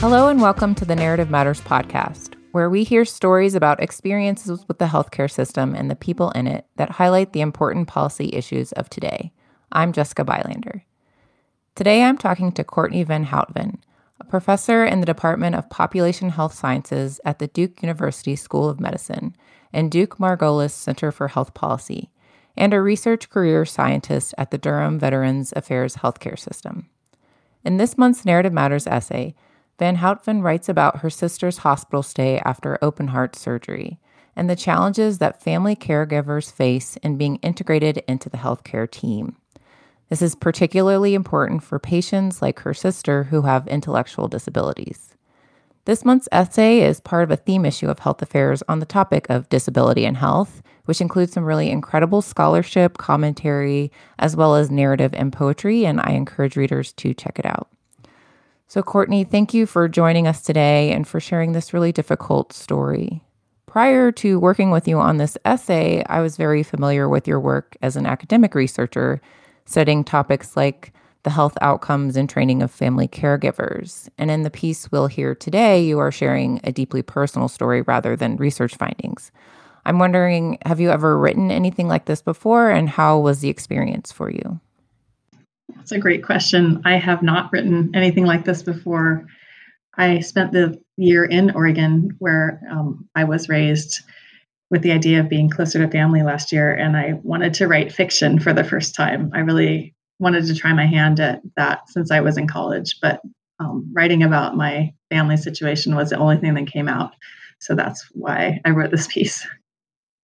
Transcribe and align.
Hello, 0.00 0.28
and 0.28 0.40
welcome 0.40 0.74
to 0.76 0.86
the 0.86 0.96
Narrative 0.96 1.28
Matters 1.28 1.60
podcast, 1.60 2.32
where 2.52 2.70
we 2.70 2.84
hear 2.84 3.04
stories 3.04 3.54
about 3.54 3.82
experiences 3.82 4.64
with 4.66 4.78
the 4.78 4.86
healthcare 4.86 5.30
system 5.30 5.74
and 5.74 5.90
the 5.90 5.94
people 5.94 6.30
in 6.30 6.46
it 6.46 6.64
that 6.76 6.92
highlight 6.92 7.34
the 7.34 7.42
important 7.42 7.86
policy 7.86 8.30
issues 8.32 8.72
of 8.72 8.88
today. 8.88 9.30
I'm 9.70 9.92
Jessica 9.92 10.24
Bylander. 10.24 10.84
Today, 11.74 12.02
I'm 12.02 12.16
talking 12.16 12.50
to 12.52 12.64
Courtney 12.64 13.02
Van 13.02 13.26
Houtven, 13.26 13.76
a 14.18 14.24
professor 14.24 14.86
in 14.86 15.00
the 15.00 15.06
Department 15.06 15.54
of 15.54 15.68
Population 15.68 16.30
Health 16.30 16.54
Sciences 16.54 17.20
at 17.26 17.38
the 17.38 17.48
Duke 17.48 17.82
University 17.82 18.36
School 18.36 18.70
of 18.70 18.80
Medicine 18.80 19.36
and 19.70 19.90
Duke 19.90 20.16
Margolis 20.16 20.70
Center 20.70 21.12
for 21.12 21.28
Health 21.28 21.52
Policy, 21.52 22.10
and 22.56 22.72
a 22.72 22.80
research 22.80 23.28
career 23.28 23.66
scientist 23.66 24.34
at 24.38 24.50
the 24.50 24.56
Durham 24.56 24.98
Veterans 24.98 25.52
Affairs 25.54 25.96
Healthcare 25.96 26.38
System. 26.38 26.88
In 27.66 27.76
this 27.76 27.98
month's 27.98 28.24
Narrative 28.24 28.54
Matters 28.54 28.86
essay, 28.86 29.34
Van 29.80 29.96
Houtven 29.96 30.42
writes 30.42 30.68
about 30.68 30.98
her 30.98 31.08
sister's 31.08 31.58
hospital 31.58 32.02
stay 32.02 32.38
after 32.44 32.78
open 32.82 33.08
heart 33.08 33.34
surgery 33.34 33.98
and 34.36 34.48
the 34.48 34.54
challenges 34.54 35.16
that 35.18 35.42
family 35.42 35.74
caregivers 35.74 36.52
face 36.52 36.98
in 36.98 37.16
being 37.16 37.36
integrated 37.36 38.04
into 38.06 38.28
the 38.28 38.36
healthcare 38.36 38.88
team. 38.88 39.36
This 40.10 40.20
is 40.20 40.34
particularly 40.34 41.14
important 41.14 41.62
for 41.62 41.78
patients 41.78 42.42
like 42.42 42.58
her 42.60 42.74
sister 42.74 43.24
who 43.24 43.42
have 43.42 43.66
intellectual 43.68 44.28
disabilities. 44.28 45.16
This 45.86 46.04
month's 46.04 46.28
essay 46.30 46.82
is 46.82 47.00
part 47.00 47.24
of 47.24 47.30
a 47.30 47.36
theme 47.36 47.64
issue 47.64 47.88
of 47.88 48.00
Health 48.00 48.20
Affairs 48.20 48.62
on 48.68 48.80
the 48.80 48.86
topic 48.86 49.30
of 49.30 49.48
disability 49.48 50.04
and 50.04 50.18
health, 50.18 50.62
which 50.84 51.00
includes 51.00 51.32
some 51.32 51.44
really 51.44 51.70
incredible 51.70 52.20
scholarship, 52.20 52.98
commentary, 52.98 53.90
as 54.18 54.36
well 54.36 54.56
as 54.56 54.70
narrative 54.70 55.14
and 55.14 55.32
poetry, 55.32 55.86
and 55.86 56.02
I 56.02 56.10
encourage 56.10 56.54
readers 56.54 56.92
to 56.94 57.14
check 57.14 57.38
it 57.38 57.46
out. 57.46 57.70
So, 58.70 58.84
Courtney, 58.84 59.24
thank 59.24 59.52
you 59.52 59.66
for 59.66 59.88
joining 59.88 60.28
us 60.28 60.42
today 60.42 60.92
and 60.92 61.04
for 61.04 61.18
sharing 61.18 61.50
this 61.50 61.74
really 61.74 61.90
difficult 61.90 62.52
story. 62.52 63.20
Prior 63.66 64.12
to 64.12 64.38
working 64.38 64.70
with 64.70 64.86
you 64.86 65.00
on 65.00 65.16
this 65.16 65.36
essay, 65.44 66.04
I 66.06 66.20
was 66.20 66.36
very 66.36 66.62
familiar 66.62 67.08
with 67.08 67.26
your 67.26 67.40
work 67.40 67.76
as 67.82 67.96
an 67.96 68.06
academic 68.06 68.54
researcher, 68.54 69.20
studying 69.64 70.04
topics 70.04 70.56
like 70.56 70.92
the 71.24 71.30
health 71.30 71.58
outcomes 71.60 72.16
and 72.16 72.30
training 72.30 72.62
of 72.62 72.70
family 72.70 73.08
caregivers. 73.08 74.08
And 74.18 74.30
in 74.30 74.44
the 74.44 74.50
piece 74.50 74.92
we'll 74.92 75.08
hear 75.08 75.34
today, 75.34 75.82
you 75.82 75.98
are 75.98 76.12
sharing 76.12 76.60
a 76.62 76.70
deeply 76.70 77.02
personal 77.02 77.48
story 77.48 77.82
rather 77.82 78.14
than 78.14 78.36
research 78.36 78.76
findings. 78.76 79.32
I'm 79.84 79.98
wondering 79.98 80.58
have 80.64 80.78
you 80.78 80.90
ever 80.90 81.18
written 81.18 81.50
anything 81.50 81.88
like 81.88 82.04
this 82.04 82.22
before, 82.22 82.70
and 82.70 82.88
how 82.88 83.18
was 83.18 83.40
the 83.40 83.48
experience 83.48 84.12
for 84.12 84.30
you? 84.30 84.60
That's 85.80 85.92
a 85.92 85.98
great 85.98 86.22
question. 86.22 86.82
I 86.84 86.98
have 86.98 87.22
not 87.22 87.50
written 87.52 87.92
anything 87.94 88.26
like 88.26 88.44
this 88.44 88.62
before. 88.62 89.26
I 89.96 90.20
spent 90.20 90.52
the 90.52 90.78
year 90.98 91.24
in 91.24 91.52
Oregon 91.52 92.10
where 92.18 92.60
um, 92.70 93.08
I 93.14 93.24
was 93.24 93.48
raised 93.48 94.02
with 94.70 94.82
the 94.82 94.92
idea 94.92 95.20
of 95.20 95.30
being 95.30 95.48
closer 95.48 95.78
to 95.78 95.90
family 95.90 96.22
last 96.22 96.52
year, 96.52 96.74
and 96.74 96.98
I 96.98 97.14
wanted 97.22 97.54
to 97.54 97.66
write 97.66 97.92
fiction 97.92 98.38
for 98.38 98.52
the 98.52 98.62
first 98.62 98.94
time. 98.94 99.30
I 99.34 99.40
really 99.40 99.94
wanted 100.18 100.44
to 100.46 100.54
try 100.54 100.74
my 100.74 100.86
hand 100.86 101.18
at 101.18 101.40
that 101.56 101.88
since 101.88 102.10
I 102.10 102.20
was 102.20 102.36
in 102.36 102.46
college, 102.46 102.96
but 103.00 103.22
um, 103.58 103.90
writing 103.94 104.22
about 104.22 104.58
my 104.58 104.92
family 105.08 105.38
situation 105.38 105.96
was 105.96 106.10
the 106.10 106.18
only 106.18 106.36
thing 106.36 106.54
that 106.54 106.66
came 106.66 106.88
out. 106.88 107.14
So 107.58 107.74
that's 107.74 108.06
why 108.12 108.60
I 108.66 108.70
wrote 108.70 108.90
this 108.90 109.06
piece. 109.06 109.46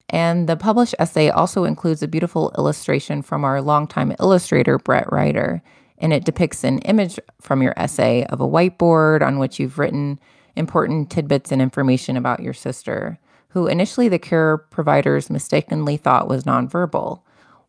And 0.08 0.48
the 0.48 0.56
published 0.56 0.94
essay 0.98 1.30
also 1.30 1.64
includes 1.64 2.02
a 2.02 2.08
beautiful 2.08 2.52
illustration 2.56 3.22
from 3.22 3.44
our 3.44 3.60
longtime 3.60 4.14
illustrator, 4.20 4.78
Brett 4.78 5.10
Ryder. 5.12 5.62
And 5.98 6.12
it 6.12 6.24
depicts 6.24 6.62
an 6.62 6.78
image 6.80 7.18
from 7.40 7.62
your 7.62 7.74
essay 7.76 8.24
of 8.26 8.40
a 8.40 8.46
whiteboard 8.46 9.26
on 9.26 9.38
which 9.38 9.58
you've 9.58 9.78
written 9.78 10.20
important 10.54 11.10
tidbits 11.10 11.50
and 11.52 11.60
information 11.60 12.16
about 12.16 12.40
your 12.40 12.52
sister, 12.52 13.18
who 13.48 13.66
initially 13.66 14.08
the 14.08 14.18
care 14.18 14.58
providers 14.58 15.30
mistakenly 15.30 15.96
thought 15.96 16.28
was 16.28 16.44
nonverbal. 16.44 17.22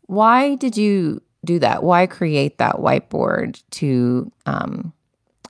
Why 0.03 0.55
did 0.55 0.77
you 0.77 1.21
do 1.43 1.59
that? 1.59 1.83
Why 1.83 2.05
create 2.07 2.57
that 2.57 2.77
whiteboard 2.77 3.61
to 3.71 4.31
um, 4.45 4.93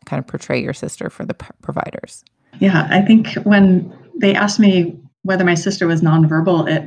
kind 0.06 0.20
of 0.20 0.28
portray 0.28 0.62
your 0.62 0.74
sister 0.74 1.10
for 1.10 1.26
the 1.26 1.34
p- 1.34 1.48
providers? 1.62 2.24
Yeah, 2.60 2.88
I 2.90 3.02
think 3.02 3.34
when 3.44 3.94
they 4.20 4.34
asked 4.34 4.60
me 4.60 5.00
whether 5.24 5.44
my 5.44 5.56
sister 5.56 5.88
was 5.88 6.02
nonverbal, 6.02 6.70
it 6.70 6.84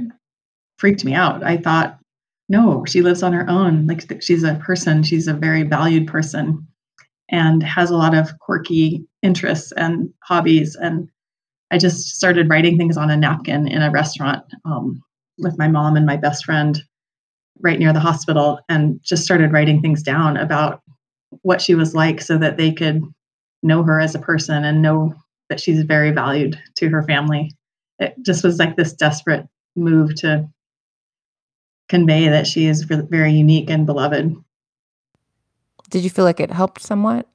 freaked 0.78 1.04
me 1.04 1.14
out. 1.14 1.42
I 1.42 1.56
thought, 1.56 1.98
no, 2.48 2.84
she 2.86 3.02
lives 3.02 3.22
on 3.22 3.32
her 3.32 3.48
own. 3.48 3.86
Like 3.86 4.22
she's 4.22 4.42
a 4.42 4.54
person, 4.54 5.02
she's 5.02 5.28
a 5.28 5.34
very 5.34 5.62
valued 5.62 6.08
person 6.08 6.66
and 7.30 7.62
has 7.62 7.90
a 7.90 7.96
lot 7.96 8.14
of 8.14 8.36
quirky 8.40 9.04
interests 9.22 9.72
and 9.72 10.12
hobbies. 10.24 10.74
And 10.74 11.08
I 11.70 11.78
just 11.78 12.16
started 12.16 12.48
writing 12.48 12.76
things 12.76 12.96
on 12.96 13.10
a 13.10 13.16
napkin 13.16 13.68
in 13.68 13.82
a 13.82 13.90
restaurant 13.90 14.42
um, 14.64 15.00
with 15.38 15.58
my 15.58 15.68
mom 15.68 15.96
and 15.96 16.06
my 16.06 16.16
best 16.16 16.44
friend 16.44 16.82
right 17.60 17.78
near 17.78 17.92
the 17.92 18.00
hospital 18.00 18.58
and 18.68 19.00
just 19.02 19.24
started 19.24 19.52
writing 19.52 19.80
things 19.80 20.02
down 20.02 20.36
about 20.36 20.80
what 21.42 21.60
she 21.60 21.74
was 21.74 21.94
like 21.94 22.20
so 22.20 22.36
that 22.38 22.56
they 22.56 22.72
could 22.72 23.02
know 23.62 23.82
her 23.82 24.00
as 24.00 24.14
a 24.14 24.18
person 24.18 24.64
and 24.64 24.82
know 24.82 25.14
that 25.48 25.60
she's 25.60 25.82
very 25.82 26.10
valued 26.10 26.58
to 26.76 26.88
her 26.88 27.02
family 27.02 27.50
it 28.00 28.16
just 28.22 28.42
was 28.42 28.58
like 28.58 28.76
this 28.76 28.92
desperate 28.92 29.46
move 29.76 30.14
to 30.16 30.48
convey 31.88 32.28
that 32.28 32.46
she 32.46 32.66
is 32.66 32.82
very 32.82 33.32
unique 33.32 33.70
and 33.70 33.86
beloved. 33.86 34.34
Did 35.90 36.04
you 36.04 36.10
feel 36.10 36.24
like 36.24 36.40
it 36.40 36.50
helped 36.50 36.80
somewhat? 36.80 37.28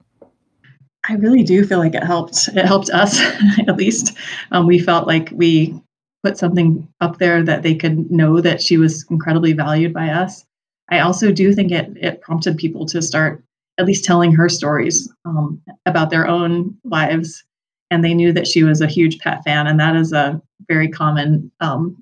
I 1.08 1.14
really 1.14 1.44
do 1.44 1.64
feel 1.66 1.78
like 1.78 1.94
it 1.94 2.04
helped. 2.04 2.48
It 2.48 2.66
helped 2.66 2.90
us, 2.90 3.20
at 3.68 3.78
least. 3.78 4.18
Um, 4.52 4.66
we 4.66 4.80
felt 4.80 5.08
like 5.08 5.30
we 5.34 5.80
put 6.24 6.38
something 6.38 6.88
up 7.02 7.20
there 7.20 7.44
that 7.44 7.62
they 7.62 7.76
could 7.76 8.10
know 8.10 8.42
that 8.42 8.62
she 8.62 8.78
was 8.78 9.06
incredibly 9.12 9.54
valued 9.54 9.94
by 9.94 10.10
us. 10.10 10.44
I 10.90 11.00
also 11.00 11.32
do 11.32 11.54
think 11.54 11.72
it 11.72 11.92
it 11.96 12.22
prompted 12.22 12.58
people 12.58 12.86
to 12.88 13.02
start 13.02 13.44
at 13.78 13.86
least 13.86 14.06
telling 14.06 14.32
her 14.32 14.50
stories 14.50 15.12
um, 15.26 15.62
about 15.86 16.10
their 16.10 16.28
own 16.28 16.76
lives 16.84 17.44
and 17.92 18.04
they 18.04 18.14
knew 18.14 18.32
that 18.34 18.48
she 18.48 18.64
was 18.64 18.82
a 18.82 18.88
huge 18.88 19.20
pet 19.20 19.44
fan 19.44 19.68
and 19.68 19.80
that 19.80 19.96
is 19.96 20.14
a 20.14 20.42
very 20.68 20.90
common 20.90 21.52
um, 21.60 22.02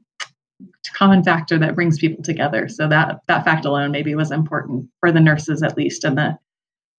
common 0.94 1.24
factor 1.24 1.57
that 1.57 1.75
brings 1.75 1.97
people 2.00 2.24
together. 2.24 2.68
So 2.68 2.88
that 2.88 3.22
that 3.28 3.44
fact 3.44 3.66
alone 3.66 3.91
maybe 3.91 4.16
was 4.16 4.31
important 4.31 4.90
for 5.00 5.12
the 5.12 5.19
nurses 5.19 5.63
at 5.63 5.78
least 5.78 6.03
and 6.03 6.18
the 6.18 6.38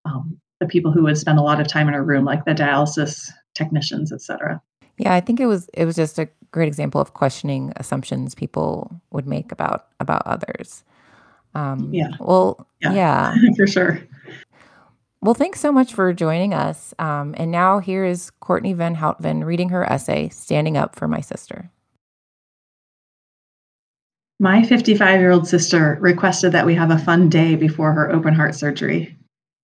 um, 0.04 0.40
the 0.60 0.66
people 0.66 0.92
who 0.92 1.02
would 1.04 1.18
spend 1.18 1.38
a 1.38 1.42
lot 1.42 1.60
of 1.60 1.68
time 1.68 1.88
in 1.88 1.94
a 1.94 2.02
room 2.02 2.24
like 2.24 2.44
the 2.44 2.52
dialysis 2.52 3.30
technicians 3.54 4.12
etc 4.12 4.60
yeah 4.98 5.14
i 5.14 5.20
think 5.20 5.40
it 5.40 5.46
was 5.46 5.68
it 5.74 5.84
was 5.84 5.96
just 5.96 6.18
a 6.18 6.28
great 6.50 6.68
example 6.68 7.00
of 7.00 7.14
questioning 7.14 7.72
assumptions 7.76 8.34
people 8.34 9.00
would 9.10 9.26
make 9.26 9.50
about 9.50 9.88
about 10.00 10.22
others. 10.24 10.84
Um, 11.56 11.92
yeah. 11.92 12.10
well 12.20 12.66
yeah, 12.80 12.92
yeah. 12.92 13.34
for 13.56 13.66
sure 13.66 14.00
well, 15.24 15.32
thanks 15.32 15.58
so 15.58 15.72
much 15.72 15.94
for 15.94 16.12
joining 16.12 16.52
us. 16.52 16.92
Um, 16.98 17.34
and 17.38 17.50
now 17.50 17.78
here 17.78 18.04
is 18.04 18.30
Courtney 18.40 18.74
Van 18.74 18.94
Houtven 18.94 19.42
reading 19.42 19.70
her 19.70 19.82
essay, 19.90 20.28
Standing 20.28 20.76
Up 20.76 20.94
for 20.94 21.08
My 21.08 21.22
Sister. 21.22 21.70
My 24.38 24.62
55 24.62 25.20
year 25.20 25.30
old 25.30 25.48
sister 25.48 25.96
requested 26.02 26.52
that 26.52 26.66
we 26.66 26.74
have 26.74 26.90
a 26.90 26.98
fun 26.98 27.30
day 27.30 27.54
before 27.54 27.94
her 27.94 28.12
open 28.12 28.34
heart 28.34 28.54
surgery. 28.54 29.16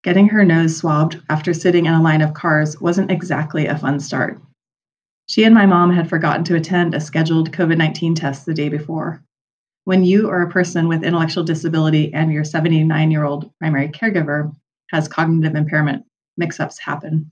Getting 0.03 0.29
her 0.29 0.47
nose 0.47 0.79
swabbed 0.79 1.21
after 1.29 1.53
sitting 1.53 1.85
in 1.85 1.93
a 1.93 2.03
line 2.03 2.23
of 2.23 2.33
cars 2.33 2.81
wasn't 2.81 3.11
exactly 3.11 3.67
a 3.67 3.77
fun 3.77 4.01
start. 4.01 4.41
She 5.27 5.45
and 5.45 5.55
my 5.55 5.67
mom 5.67 5.93
had 5.93 6.09
forgotten 6.09 6.43
to 6.45 6.57
attend 6.57 6.95
a 6.95 7.01
scheduled 7.01 7.53
COVID 7.53 7.77
19 7.77 8.15
test 8.15 8.47
the 8.47 8.55
day 8.55 8.71
before. 8.71 9.23
When 9.85 10.05
you 10.05 10.31
are 10.31 10.41
a 10.41 10.51
person 10.51 10.89
with 10.89 11.05
intellectual 11.05 11.45
disability 11.45 12.15
and 12.15 12.33
your 12.33 12.45
79 12.45 13.11
year 13.11 13.25
old 13.25 13.51
primary 13.59 13.89
caregiver 13.89 14.55
has 14.91 15.09
cognitive 15.09 15.55
impairment, 15.55 16.05
mix 16.37 16.61
ups 16.61 16.79
happen. 16.79 17.31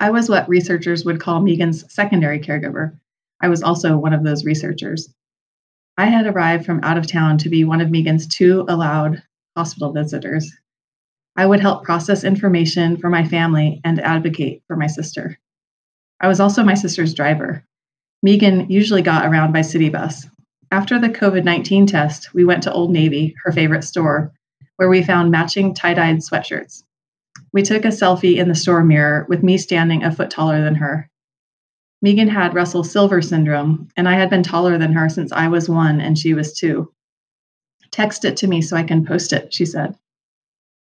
I 0.00 0.10
was 0.10 0.28
what 0.28 0.48
researchers 0.48 1.04
would 1.04 1.20
call 1.20 1.40
Megan's 1.40 1.92
secondary 1.92 2.38
caregiver. 2.38 2.98
I 3.40 3.48
was 3.48 3.62
also 3.62 3.96
one 3.96 4.12
of 4.12 4.24
those 4.24 4.44
researchers. 4.44 5.12
I 5.96 6.06
had 6.06 6.26
arrived 6.26 6.64
from 6.64 6.80
out 6.84 6.96
of 6.96 7.06
town 7.06 7.38
to 7.38 7.48
be 7.48 7.64
one 7.64 7.80
of 7.80 7.90
Megan's 7.90 8.26
two 8.26 8.64
allowed 8.68 9.22
hospital 9.56 9.92
visitors. 9.92 10.52
I 11.36 11.46
would 11.46 11.60
help 11.60 11.84
process 11.84 12.24
information 12.24 12.96
for 12.96 13.10
my 13.10 13.26
family 13.26 13.80
and 13.84 14.00
advocate 14.00 14.62
for 14.66 14.76
my 14.76 14.86
sister. 14.86 15.38
I 16.20 16.28
was 16.28 16.40
also 16.40 16.62
my 16.62 16.74
sister's 16.74 17.14
driver. 17.14 17.64
Megan 18.22 18.70
usually 18.70 19.02
got 19.02 19.26
around 19.26 19.52
by 19.52 19.62
city 19.62 19.88
bus. 19.88 20.26
After 20.70 20.98
the 20.98 21.08
COVID 21.08 21.44
19 21.44 21.86
test, 21.86 22.34
we 22.34 22.44
went 22.44 22.62
to 22.64 22.72
Old 22.72 22.92
Navy, 22.92 23.34
her 23.44 23.52
favorite 23.52 23.84
store, 23.84 24.32
where 24.78 24.88
we 24.88 25.02
found 25.02 25.30
matching 25.30 25.74
tie 25.74 25.92
dyed 25.92 26.18
sweatshirts. 26.18 26.84
We 27.52 27.62
took 27.62 27.84
a 27.84 27.88
selfie 27.88 28.36
in 28.36 28.48
the 28.48 28.54
store 28.54 28.84
mirror 28.84 29.26
with 29.28 29.42
me 29.42 29.58
standing 29.58 30.04
a 30.04 30.12
foot 30.12 30.30
taller 30.30 30.62
than 30.62 30.76
her. 30.76 31.10
Megan 32.00 32.28
had 32.28 32.54
Russell 32.54 32.84
Silver 32.84 33.20
syndrome, 33.20 33.88
and 33.96 34.08
I 34.08 34.14
had 34.14 34.30
been 34.30 34.44
taller 34.44 34.78
than 34.78 34.92
her 34.92 35.08
since 35.08 35.32
I 35.32 35.48
was 35.48 35.68
one 35.68 36.00
and 36.00 36.16
she 36.16 36.32
was 36.32 36.52
two. 36.52 36.92
Text 37.90 38.24
it 38.24 38.36
to 38.36 38.46
me 38.46 38.62
so 38.62 38.76
I 38.76 38.84
can 38.84 39.04
post 39.04 39.32
it, 39.32 39.52
she 39.52 39.66
said. 39.66 39.96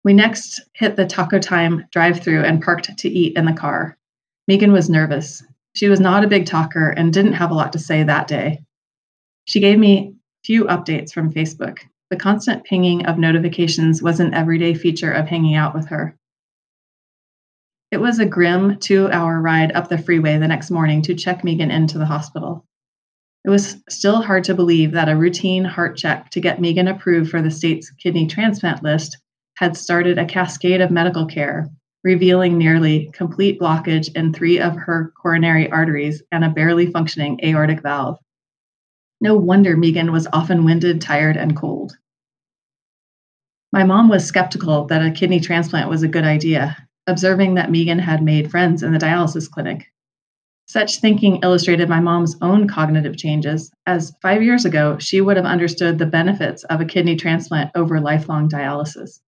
We 0.03 0.13
next 0.13 0.59
hit 0.73 0.97
the 0.97 1.05
Taco 1.05 1.39
Time 1.39 1.85
drive 1.91 2.19
through 2.19 2.43
and 2.43 2.61
parked 2.61 2.97
to 2.97 3.09
eat 3.09 3.37
in 3.37 3.45
the 3.45 3.53
car. 3.53 3.97
Megan 4.45 4.73
was 4.73 4.89
nervous. 4.89 5.41
She 5.73 5.87
was 5.87 6.01
not 6.01 6.25
a 6.25 6.29
big 6.29 6.45
talker 6.45 6.89
and 6.89 7.13
didn't 7.13 7.33
have 7.33 7.51
a 7.51 7.53
lot 7.53 7.71
to 7.73 7.79
say 7.79 8.03
that 8.03 8.27
day. 8.27 8.61
She 9.45 9.61
gave 9.61 9.79
me 9.79 10.15
few 10.43 10.65
updates 10.65 11.13
from 11.13 11.31
Facebook. 11.31 11.79
The 12.09 12.17
constant 12.17 12.63
pinging 12.63 13.05
of 13.05 13.19
notifications 13.19 14.01
was 14.01 14.19
an 14.19 14.33
everyday 14.33 14.73
feature 14.73 15.11
of 15.11 15.27
hanging 15.27 15.55
out 15.55 15.75
with 15.75 15.89
her. 15.89 16.17
It 17.91 18.01
was 18.01 18.17
a 18.17 18.25
grim 18.25 18.77
two 18.79 19.11
hour 19.11 19.39
ride 19.39 19.71
up 19.73 19.89
the 19.89 19.97
freeway 19.97 20.37
the 20.37 20.47
next 20.47 20.71
morning 20.71 21.03
to 21.03 21.13
check 21.13 21.43
Megan 21.43 21.69
into 21.69 21.99
the 21.99 22.05
hospital. 22.05 22.65
It 23.45 23.49
was 23.49 23.77
still 23.89 24.21
hard 24.23 24.43
to 24.45 24.55
believe 24.55 24.91
that 24.93 25.07
a 25.07 25.15
routine 25.15 25.63
heart 25.63 25.97
check 25.97 26.31
to 26.31 26.41
get 26.41 26.59
Megan 26.59 26.87
approved 26.87 27.29
for 27.29 27.41
the 27.41 27.51
state's 27.51 27.91
kidney 27.91 28.25
transplant 28.27 28.83
list 28.83 29.17
had 29.57 29.77
started 29.77 30.17
a 30.17 30.25
cascade 30.25 30.81
of 30.81 30.89
medical 30.89 31.25
care, 31.25 31.69
revealing 32.03 32.57
nearly 32.57 33.11
complete 33.13 33.59
blockage 33.59 34.09
in 34.15 34.33
three 34.33 34.59
of 34.59 34.75
her 34.75 35.13
coronary 35.21 35.69
arteries 35.71 36.23
and 36.31 36.43
a 36.43 36.49
barely 36.49 36.87
functioning 36.87 37.39
aortic 37.43 37.81
valve. 37.81 38.17
No 39.21 39.35
wonder 39.35 39.75
Megan 39.75 40.11
was 40.11 40.27
often 40.31 40.63
winded, 40.63 41.01
tired, 41.01 41.37
and 41.37 41.55
cold. 41.55 41.97
My 43.71 43.83
mom 43.83 44.09
was 44.09 44.25
skeptical 44.25 44.85
that 44.85 45.05
a 45.05 45.11
kidney 45.11 45.39
transplant 45.39 45.89
was 45.89 46.01
a 46.01 46.07
good 46.07 46.23
idea, 46.23 46.75
observing 47.05 47.53
that 47.55 47.69
Megan 47.69 47.99
had 47.99 48.23
made 48.23 48.49
friends 48.49 48.81
in 48.81 48.93
the 48.93 48.97
dialysis 48.97 49.49
clinic. 49.49 49.85
Such 50.65 50.99
thinking 50.99 51.39
illustrated 51.43 51.87
my 51.87 51.99
mom's 51.99 52.35
own 52.41 52.67
cognitive 52.67 53.17
changes, 53.17 53.71
as 53.85 54.15
five 54.21 54.41
years 54.41 54.65
ago, 54.65 54.97
she 54.99 55.21
would 55.21 55.37
have 55.37 55.45
understood 55.45 55.97
the 55.97 56.05
benefits 56.05 56.63
of 56.65 56.81
a 56.81 56.85
kidney 56.85 57.15
transplant 57.15 57.71
over 57.75 57.99
lifelong 57.99 58.49
dialysis. 58.49 59.19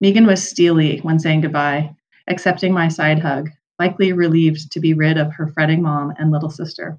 Megan 0.00 0.26
was 0.26 0.48
steely 0.48 0.98
when 0.98 1.18
saying 1.18 1.40
goodbye, 1.40 1.94
accepting 2.28 2.72
my 2.72 2.88
side 2.88 3.18
hug, 3.18 3.50
likely 3.78 4.12
relieved 4.12 4.70
to 4.72 4.80
be 4.80 4.94
rid 4.94 5.18
of 5.18 5.32
her 5.32 5.48
fretting 5.48 5.82
mom 5.82 6.12
and 6.18 6.30
little 6.30 6.50
sister. 6.50 6.98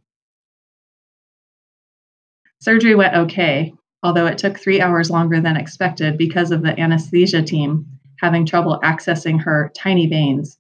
Surgery 2.59 2.95
went 2.95 3.15
okay, 3.15 3.73
although 4.03 4.27
it 4.27 4.37
took 4.37 4.57
three 4.57 4.81
hours 4.81 5.09
longer 5.09 5.41
than 5.41 5.57
expected 5.57 6.17
because 6.17 6.51
of 6.51 6.61
the 6.61 6.79
anesthesia 6.79 7.41
team 7.41 7.85
having 8.19 8.45
trouble 8.45 8.79
accessing 8.83 9.41
her 9.41 9.71
tiny 9.75 10.07
veins. 10.07 10.57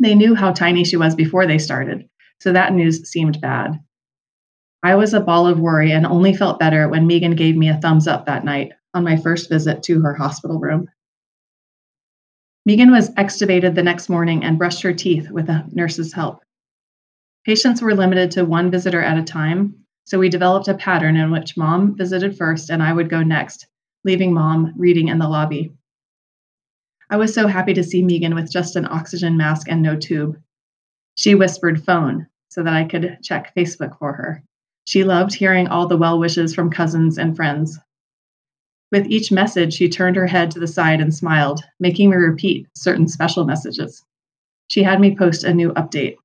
They 0.00 0.14
knew 0.14 0.34
how 0.34 0.52
tiny 0.52 0.84
she 0.84 0.96
was 0.96 1.14
before 1.14 1.46
they 1.46 1.58
started, 1.58 2.08
so 2.40 2.52
that 2.52 2.72
news 2.72 3.08
seemed 3.08 3.40
bad. 3.40 3.80
I 4.82 4.94
was 4.94 5.14
a 5.14 5.20
ball 5.20 5.46
of 5.46 5.58
worry 5.58 5.92
and 5.92 6.06
only 6.06 6.34
felt 6.34 6.60
better 6.60 6.88
when 6.88 7.06
Megan 7.06 7.34
gave 7.34 7.56
me 7.56 7.68
a 7.68 7.78
thumbs 7.80 8.06
up 8.06 8.26
that 8.26 8.44
night 8.44 8.72
on 8.94 9.04
my 9.04 9.16
first 9.16 9.48
visit 9.48 9.82
to 9.84 10.00
her 10.00 10.14
hospital 10.14 10.58
room. 10.58 10.88
Megan 12.64 12.90
was 12.90 13.10
extubated 13.14 13.74
the 13.74 13.82
next 13.82 14.08
morning 14.08 14.44
and 14.44 14.58
brushed 14.58 14.82
her 14.82 14.92
teeth 14.92 15.30
with 15.30 15.48
a 15.48 15.64
nurse's 15.72 16.12
help. 16.12 16.42
Patients 17.44 17.80
were 17.80 17.94
limited 17.94 18.32
to 18.32 18.44
one 18.44 18.70
visitor 18.70 19.00
at 19.00 19.18
a 19.18 19.22
time, 19.22 19.85
so 20.06 20.20
we 20.20 20.28
developed 20.28 20.68
a 20.68 20.74
pattern 20.74 21.16
in 21.16 21.32
which 21.32 21.56
mom 21.56 21.96
visited 21.96 22.38
first 22.38 22.70
and 22.70 22.82
I 22.82 22.92
would 22.92 23.10
go 23.10 23.22
next, 23.22 23.66
leaving 24.04 24.32
mom 24.32 24.72
reading 24.76 25.08
in 25.08 25.18
the 25.18 25.28
lobby. 25.28 25.72
I 27.10 27.16
was 27.16 27.34
so 27.34 27.48
happy 27.48 27.74
to 27.74 27.82
see 27.82 28.02
Megan 28.02 28.34
with 28.34 28.50
just 28.50 28.76
an 28.76 28.86
oxygen 28.86 29.36
mask 29.36 29.68
and 29.68 29.82
no 29.82 29.96
tube. 29.96 30.40
She 31.16 31.34
whispered 31.34 31.84
phone 31.84 32.28
so 32.48 32.62
that 32.62 32.72
I 32.72 32.84
could 32.84 33.18
check 33.22 33.52
Facebook 33.54 33.98
for 33.98 34.12
her. 34.12 34.42
She 34.84 35.02
loved 35.02 35.34
hearing 35.34 35.66
all 35.66 35.88
the 35.88 35.96
well 35.96 36.18
wishes 36.20 36.54
from 36.54 36.70
cousins 36.70 37.18
and 37.18 37.34
friends. 37.34 37.78
With 38.92 39.06
each 39.06 39.32
message, 39.32 39.74
she 39.74 39.88
turned 39.88 40.14
her 40.14 40.28
head 40.28 40.52
to 40.52 40.60
the 40.60 40.68
side 40.68 41.00
and 41.00 41.12
smiled, 41.12 41.64
making 41.80 42.10
me 42.10 42.16
repeat 42.16 42.68
certain 42.74 43.08
special 43.08 43.44
messages. 43.44 44.04
She 44.68 44.84
had 44.84 45.00
me 45.00 45.16
post 45.16 45.42
a 45.42 45.52
new 45.52 45.72
update. 45.72 46.16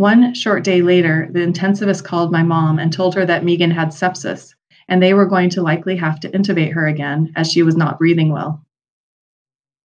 One 0.00 0.32
short 0.32 0.64
day 0.64 0.80
later, 0.80 1.28
the 1.30 1.40
intensivist 1.40 2.04
called 2.04 2.32
my 2.32 2.42
mom 2.42 2.78
and 2.78 2.90
told 2.90 3.14
her 3.16 3.26
that 3.26 3.44
Megan 3.44 3.70
had 3.70 3.88
sepsis 3.88 4.54
and 4.88 5.02
they 5.02 5.12
were 5.12 5.26
going 5.26 5.50
to 5.50 5.62
likely 5.62 5.94
have 5.96 6.18
to 6.20 6.30
intubate 6.30 6.72
her 6.72 6.86
again 6.86 7.34
as 7.36 7.52
she 7.52 7.62
was 7.62 7.76
not 7.76 7.98
breathing 7.98 8.32
well. 8.32 8.64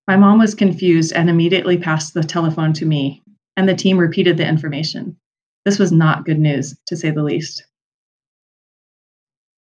My 0.07 0.15
mom 0.15 0.39
was 0.39 0.55
confused 0.55 1.11
and 1.11 1.29
immediately 1.29 1.77
passed 1.77 2.13
the 2.13 2.23
telephone 2.23 2.71
to 2.75 2.85
me, 2.85 3.23
and 3.57 3.67
the 3.67 3.75
team 3.75 3.97
repeated 3.97 4.37
the 4.37 4.47
information. 4.47 5.17
This 5.65 5.79
was 5.79 5.91
not 5.91 6.23
good 6.23 6.39
news, 6.39 6.79
to 6.87 6.95
say 6.95 7.11
the 7.11 7.21
least. 7.21 7.65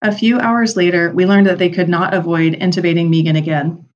A 0.02 0.12
few 0.12 0.38
hours 0.38 0.76
later, 0.76 1.14
we 1.14 1.24
learned 1.24 1.46
that 1.46 1.56
they 1.56 1.70
could 1.70 1.88
not 1.88 2.12
avoid 2.12 2.52
intubating 2.52 3.08
Megan 3.08 3.36
again. 3.36 3.86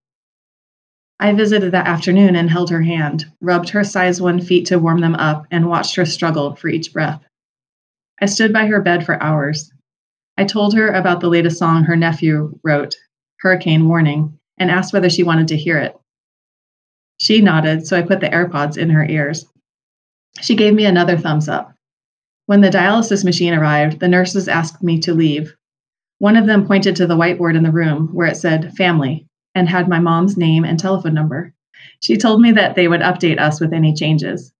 I 1.22 1.34
visited 1.34 1.72
that 1.72 1.86
afternoon 1.86 2.34
and 2.34 2.48
held 2.48 2.70
her 2.70 2.80
hand, 2.80 3.26
rubbed 3.42 3.68
her 3.68 3.84
size 3.84 4.22
one 4.22 4.40
feet 4.40 4.64
to 4.66 4.78
warm 4.78 5.00
them 5.00 5.14
up, 5.16 5.46
and 5.50 5.68
watched 5.68 5.94
her 5.96 6.06
struggle 6.06 6.56
for 6.56 6.68
each 6.68 6.94
breath. 6.94 7.22
I 8.22 8.26
stood 8.26 8.54
by 8.54 8.66
her 8.66 8.80
bed 8.80 9.04
for 9.04 9.22
hours. 9.22 9.70
I 10.38 10.44
told 10.44 10.74
her 10.74 10.88
about 10.88 11.20
the 11.20 11.28
latest 11.28 11.58
song 11.58 11.84
her 11.84 11.94
nephew 11.94 12.58
wrote, 12.64 12.96
Hurricane 13.40 13.86
Warning, 13.86 14.38
and 14.56 14.70
asked 14.70 14.94
whether 14.94 15.10
she 15.10 15.22
wanted 15.22 15.48
to 15.48 15.58
hear 15.58 15.76
it. 15.76 15.94
She 17.18 17.42
nodded, 17.42 17.86
so 17.86 17.98
I 17.98 18.02
put 18.02 18.20
the 18.20 18.30
AirPods 18.30 18.78
in 18.78 18.88
her 18.88 19.04
ears. 19.04 19.44
She 20.40 20.56
gave 20.56 20.72
me 20.72 20.86
another 20.86 21.18
thumbs 21.18 21.50
up. 21.50 21.74
When 22.46 22.62
the 22.62 22.70
dialysis 22.70 23.26
machine 23.26 23.52
arrived, 23.52 24.00
the 24.00 24.08
nurses 24.08 24.48
asked 24.48 24.82
me 24.82 24.98
to 25.00 25.12
leave. 25.12 25.54
One 26.16 26.36
of 26.36 26.46
them 26.46 26.66
pointed 26.66 26.96
to 26.96 27.06
the 27.06 27.16
whiteboard 27.16 27.56
in 27.56 27.62
the 27.62 27.70
room 27.70 28.08
where 28.14 28.26
it 28.26 28.38
said 28.38 28.74
family 28.74 29.26
and 29.54 29.68
had 29.68 29.88
my 29.88 29.98
mom's 29.98 30.36
name 30.36 30.64
and 30.64 30.78
telephone 30.78 31.14
number. 31.14 31.54
She 32.00 32.16
told 32.16 32.40
me 32.40 32.52
that 32.52 32.76
they 32.76 32.88
would 32.88 33.00
update 33.00 33.40
us 33.40 33.60
with 33.60 33.72
any 33.72 33.94
changes. 33.94 34.52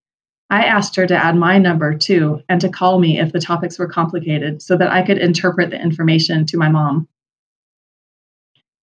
I 0.50 0.64
asked 0.64 0.96
her 0.96 1.06
to 1.06 1.16
add 1.16 1.36
my 1.36 1.58
number 1.58 1.96
too 1.96 2.42
and 2.48 2.60
to 2.60 2.68
call 2.68 2.98
me 2.98 3.20
if 3.20 3.32
the 3.32 3.40
topics 3.40 3.78
were 3.78 3.86
complicated 3.86 4.60
so 4.60 4.76
that 4.76 4.90
I 4.90 5.02
could 5.02 5.18
interpret 5.18 5.70
the 5.70 5.80
information 5.80 6.44
to 6.46 6.58
my 6.58 6.68
mom. 6.68 7.08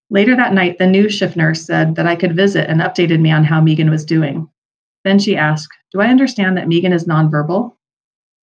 Later 0.09 0.37
that 0.37 0.53
night, 0.53 0.77
the 0.77 0.87
new 0.87 1.09
shift 1.09 1.35
nurse 1.35 1.65
said 1.65 1.95
that 1.95 2.07
I 2.07 2.15
could 2.15 2.35
visit 2.35 2.69
and 2.69 2.79
updated 2.79 3.19
me 3.19 3.31
on 3.31 3.43
how 3.43 3.59
Megan 3.59 3.89
was 3.89 4.05
doing. 4.05 4.49
Then 5.03 5.19
she 5.19 5.35
asked, 5.35 5.73
Do 5.91 5.99
I 5.99 6.07
understand 6.07 6.57
that 6.57 6.69
Megan 6.69 6.93
is 6.93 7.05
nonverbal? 7.05 7.75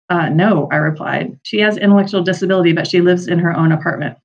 Uh, 0.08 0.28
no, 0.28 0.68
I 0.72 0.76
replied. 0.76 1.38
She 1.44 1.60
has 1.60 1.76
intellectual 1.76 2.22
disability, 2.22 2.72
but 2.72 2.88
she 2.88 3.00
lives 3.00 3.28
in 3.28 3.38
her 3.38 3.56
own 3.56 3.70
apartment. 3.70 4.18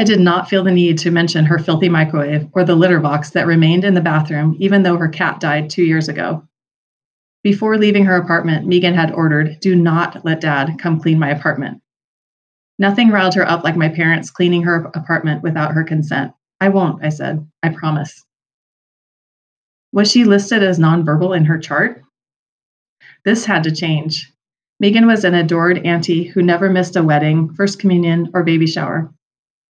I 0.00 0.02
did 0.02 0.18
not 0.18 0.48
feel 0.48 0.64
the 0.64 0.70
need 0.70 0.96
to 1.00 1.10
mention 1.10 1.44
her 1.44 1.58
filthy 1.58 1.90
microwave 1.90 2.48
or 2.52 2.64
the 2.64 2.74
litter 2.74 3.00
box 3.00 3.32
that 3.32 3.46
remained 3.46 3.84
in 3.84 3.92
the 3.92 4.00
bathroom, 4.00 4.56
even 4.58 4.82
though 4.82 4.96
her 4.96 5.10
cat 5.10 5.40
died 5.40 5.68
two 5.68 5.82
years 5.82 6.08
ago. 6.08 6.48
Before 7.42 7.76
leaving 7.76 8.06
her 8.06 8.16
apartment, 8.16 8.66
Megan 8.66 8.94
had 8.94 9.12
ordered, 9.12 9.60
Do 9.60 9.76
not 9.76 10.24
let 10.24 10.40
dad 10.40 10.78
come 10.78 11.02
clean 11.02 11.18
my 11.18 11.28
apartment. 11.28 11.82
Nothing 12.78 13.10
riled 13.10 13.34
her 13.34 13.46
up 13.46 13.62
like 13.62 13.76
my 13.76 13.90
parents 13.90 14.30
cleaning 14.30 14.62
her 14.62 14.90
apartment 14.94 15.42
without 15.42 15.72
her 15.72 15.84
consent. 15.84 16.32
I 16.62 16.70
won't, 16.70 17.04
I 17.04 17.10
said. 17.10 17.46
I 17.62 17.68
promise. 17.68 18.24
Was 19.92 20.10
she 20.10 20.24
listed 20.24 20.62
as 20.62 20.78
nonverbal 20.78 21.36
in 21.36 21.44
her 21.44 21.58
chart? 21.58 22.02
This 23.26 23.44
had 23.44 23.64
to 23.64 23.70
change. 23.70 24.32
Megan 24.80 25.06
was 25.06 25.24
an 25.24 25.34
adored 25.34 25.84
auntie 25.84 26.24
who 26.24 26.40
never 26.40 26.70
missed 26.70 26.96
a 26.96 27.02
wedding, 27.02 27.52
first 27.52 27.78
communion, 27.78 28.30
or 28.32 28.42
baby 28.42 28.66
shower. 28.66 29.12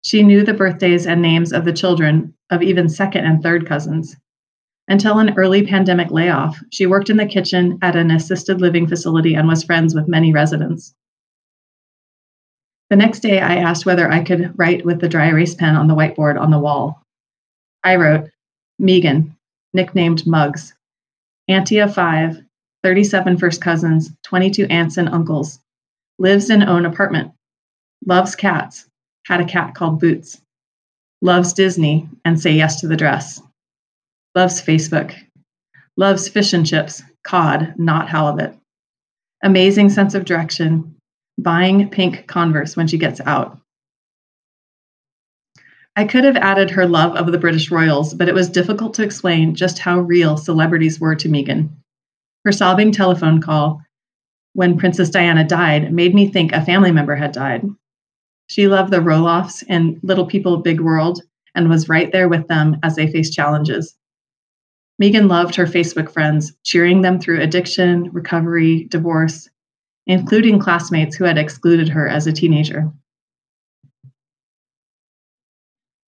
She 0.02 0.22
knew 0.22 0.44
the 0.44 0.54
birthdays 0.54 1.06
and 1.06 1.20
names 1.20 1.52
of 1.52 1.64
the 1.64 1.72
children 1.72 2.34
of 2.50 2.62
even 2.62 2.88
second 2.88 3.24
and 3.24 3.42
third 3.42 3.66
cousins. 3.66 4.16
Until 4.86 5.18
an 5.18 5.34
early 5.36 5.66
pandemic 5.66 6.10
layoff, 6.10 6.58
she 6.70 6.86
worked 6.86 7.10
in 7.10 7.18
the 7.18 7.26
kitchen 7.26 7.78
at 7.82 7.96
an 7.96 8.10
assisted 8.10 8.60
living 8.60 8.86
facility 8.86 9.34
and 9.34 9.46
was 9.46 9.62
friends 9.62 9.94
with 9.94 10.08
many 10.08 10.32
residents. 10.32 10.94
The 12.88 12.96
next 12.96 13.20
day, 13.20 13.38
I 13.40 13.56
asked 13.56 13.84
whether 13.84 14.10
I 14.10 14.24
could 14.24 14.58
write 14.58 14.86
with 14.86 15.00
the 15.00 15.08
dry 15.08 15.28
erase 15.28 15.54
pen 15.54 15.76
on 15.76 15.88
the 15.88 15.94
whiteboard 15.94 16.40
on 16.40 16.50
the 16.50 16.58
wall. 16.58 17.02
I 17.84 17.96
wrote, 17.96 18.30
Megan, 18.78 19.36
nicknamed 19.74 20.26
Mugs, 20.26 20.74
auntie 21.48 21.78
of 21.78 21.92
five, 21.92 22.42
37 22.82 23.36
first 23.36 23.60
cousins, 23.60 24.10
22 24.22 24.66
aunts 24.66 24.96
and 24.96 25.08
uncles, 25.10 25.58
lives 26.18 26.48
in 26.48 26.62
own 26.62 26.86
apartment, 26.86 27.32
loves 28.06 28.34
cats, 28.34 28.87
had 29.28 29.40
a 29.42 29.44
cat 29.44 29.74
called 29.74 30.00
Boots, 30.00 30.40
loves 31.20 31.52
Disney 31.52 32.08
and 32.24 32.40
say 32.40 32.52
yes 32.52 32.80
to 32.80 32.88
the 32.88 32.96
dress, 32.96 33.42
loves 34.34 34.62
Facebook, 34.62 35.14
loves 35.98 36.30
fish 36.30 36.54
and 36.54 36.66
chips, 36.66 37.02
cod, 37.24 37.74
not 37.76 38.08
halibut, 38.08 38.56
amazing 39.42 39.90
sense 39.90 40.14
of 40.14 40.24
direction, 40.24 40.96
buying 41.36 41.90
pink 41.90 42.26
Converse 42.26 42.74
when 42.74 42.86
she 42.86 42.96
gets 42.96 43.20
out. 43.20 43.60
I 45.94 46.04
could 46.04 46.24
have 46.24 46.36
added 46.36 46.70
her 46.70 46.86
love 46.86 47.14
of 47.14 47.30
the 47.30 47.38
British 47.38 47.70
royals, 47.70 48.14
but 48.14 48.28
it 48.28 48.34
was 48.34 48.48
difficult 48.48 48.94
to 48.94 49.02
explain 49.02 49.54
just 49.54 49.78
how 49.78 50.00
real 50.00 50.38
celebrities 50.38 50.98
were 50.98 51.16
to 51.16 51.28
Megan. 51.28 51.76
Her 52.46 52.52
sobbing 52.52 52.92
telephone 52.92 53.42
call 53.42 53.82
when 54.54 54.78
Princess 54.78 55.10
Diana 55.10 55.44
died 55.44 55.92
made 55.92 56.14
me 56.14 56.28
think 56.28 56.52
a 56.52 56.64
family 56.64 56.92
member 56.92 57.14
had 57.14 57.32
died. 57.32 57.68
She 58.48 58.66
loved 58.66 58.92
the 58.92 58.98
Roloffs 58.98 59.62
and 59.68 60.00
Little 60.02 60.26
People 60.26 60.56
Big 60.58 60.80
World 60.80 61.22
and 61.54 61.68
was 61.68 61.88
right 61.88 62.10
there 62.12 62.28
with 62.28 62.48
them 62.48 62.78
as 62.82 62.96
they 62.96 63.06
faced 63.06 63.34
challenges. 63.34 63.94
Megan 64.98 65.28
loved 65.28 65.54
her 65.54 65.66
Facebook 65.66 66.10
friends, 66.10 66.52
cheering 66.64 67.02
them 67.02 67.20
through 67.20 67.40
addiction, 67.40 68.10
recovery, 68.10 68.84
divorce, 68.90 69.48
including 70.06 70.58
classmates 70.58 71.14
who 71.14 71.24
had 71.24 71.38
excluded 71.38 71.88
her 71.90 72.08
as 72.08 72.26
a 72.26 72.32
teenager. 72.32 72.90